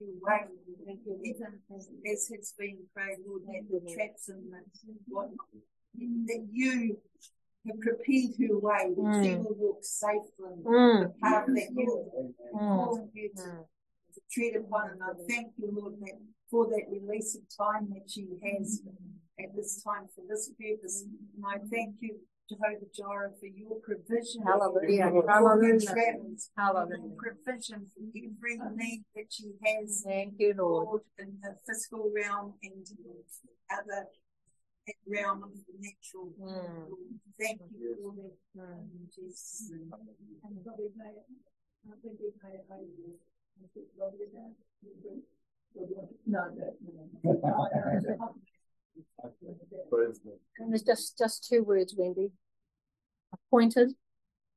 you 0.00 0.14
way, 0.22 0.46
even 1.24 1.58
as, 1.74 1.88
as 2.06 2.28
has 2.30 2.54
been 2.58 2.78
prayed, 2.94 3.18
Lord, 3.26 3.42
that 3.46 3.66
the 3.68 3.94
traps 3.94 4.28
and 4.28 4.46
the 4.52 4.94
whatnot, 5.08 5.36
that 6.26 6.46
you 6.52 7.00
have 7.66 7.80
prepared 7.80 8.34
her 8.38 8.58
way, 8.58 8.94
that 8.96 9.20
she 9.22 9.30
Mm. 9.34 9.44
will 9.44 9.54
walk 9.54 9.84
safely 9.84 10.54
Mm. 10.62 11.00
the 11.02 11.08
path 11.20 11.46
that 11.46 11.70
you 11.72 12.12
have 12.14 12.54
Mm. 12.54 12.76
called 12.76 13.10
you 13.14 13.28
to 13.30 13.42
Mm. 13.42 13.64
to 14.14 14.20
tread 14.30 14.56
upon. 14.56 14.90
And 14.90 15.02
I 15.02 15.12
thank 15.28 15.52
you, 15.58 15.70
Lord, 15.70 16.00
that 16.00 16.18
for 16.50 16.66
that 16.68 16.88
release 16.90 17.36
of 17.36 17.42
time 17.56 17.90
that 17.90 18.08
she 18.10 18.26
has 18.42 18.82
at 19.38 19.54
this 19.54 19.82
time 19.82 20.08
for 20.08 20.22
this 20.26 20.50
purpose. 20.58 21.04
And 21.04 21.44
I 21.46 21.58
thank 21.58 22.00
you, 22.00 22.26
Jehovah 22.48 22.86
Jireh, 22.92 23.32
for 23.38 23.46
your 23.46 23.78
provision. 23.80 24.42
Hallelujah. 24.42 25.10
For 25.10 25.22
her 25.22 25.28
Hallelujah. 25.28 25.78
travels. 25.80 26.50
Hallelujah. 26.56 27.14
Provision 27.16 27.86
for 27.86 28.00
every 28.00 28.58
need 28.76 29.04
that 29.14 29.30
she 29.30 29.52
has. 29.62 30.02
Thank 30.02 30.40
you, 30.40 30.54
Lord. 30.54 30.86
Lord, 30.86 31.02
in 31.18 31.38
the 31.42 31.54
physical 31.66 32.10
realm 32.10 32.54
and 32.62 32.86
other 33.70 34.08
realm 35.06 35.42
of 35.42 35.50
the 35.52 35.74
natural. 35.80 36.32
Mm. 36.40 36.88
Thank 37.40 37.60
you 37.78 37.96
for 38.02 38.12
that. 38.16 38.36
Mm. 38.56 38.80
In 38.92 39.08
Jesus' 39.14 39.70
name. 39.70 39.90
Praise 49.90 50.18
God. 50.18 50.32
And 50.58 50.72
there's 50.72 50.82
just, 50.82 51.18
just 51.18 51.48
two 51.48 51.62
words, 51.62 51.94
Wendy. 51.96 52.32
Appointed 53.32 53.92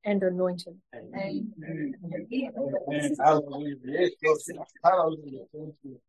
and 0.03 0.23
anointed. 0.23 0.77
Amen. 0.95 1.53
Hallelujah. 3.19 3.75
Yes, 3.85 4.49
Lord. 4.49 4.67
Hallelujah. 4.83 5.45
Thank 5.53 5.75
you. 5.83 5.99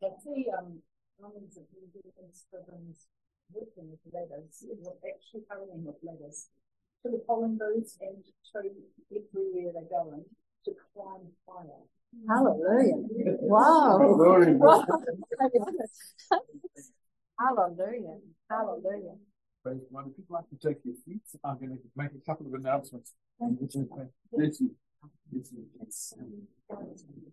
But 0.00 0.18
the 0.24 0.44
um, 0.58 0.82
Romans 1.24 1.56
of 1.56 1.64
Leviticus 1.72 2.44
governs 2.52 3.08
working 3.48 3.88
with 3.88 4.00
ladders, 4.12 4.60
it 4.60 4.76
was 4.76 4.92
actually 5.00 5.40
hurrying 5.48 5.84
with 5.84 5.96
ladders 6.04 6.52
to 7.00 7.10
the 7.10 7.18
pollen 7.26 7.56
booths 7.56 7.96
and 8.00 8.20
to 8.52 8.60
everywhere 9.08 9.72
they 9.72 9.88
go 9.88 10.12
in 10.12 10.24
to 10.68 10.72
climb 10.92 11.24
higher. 11.48 11.80
Hallelujah. 12.28 13.00
Wow. 13.40 13.98
Hallelujah. 14.00 14.52
Wow. 14.60 14.84
Hallelujah. 17.40 18.20
Hallelujah. 18.50 19.16
Praise 19.62 19.80
God. 19.92 20.04
If 20.08 20.18
you'd 20.18 20.28
like 20.28 20.48
to 20.50 20.56
take 20.60 20.84
your 20.84 20.94
seats, 21.06 21.36
I'm 21.42 21.56
going 21.58 21.70
to 21.70 21.78
make 21.96 22.12
a 22.12 22.20
couple 22.28 22.46
of 22.46 22.52
announcements. 22.52 23.14
Bless 23.40 24.60
you. 24.60 24.76
Bless 25.32 25.52
you. 25.52 27.32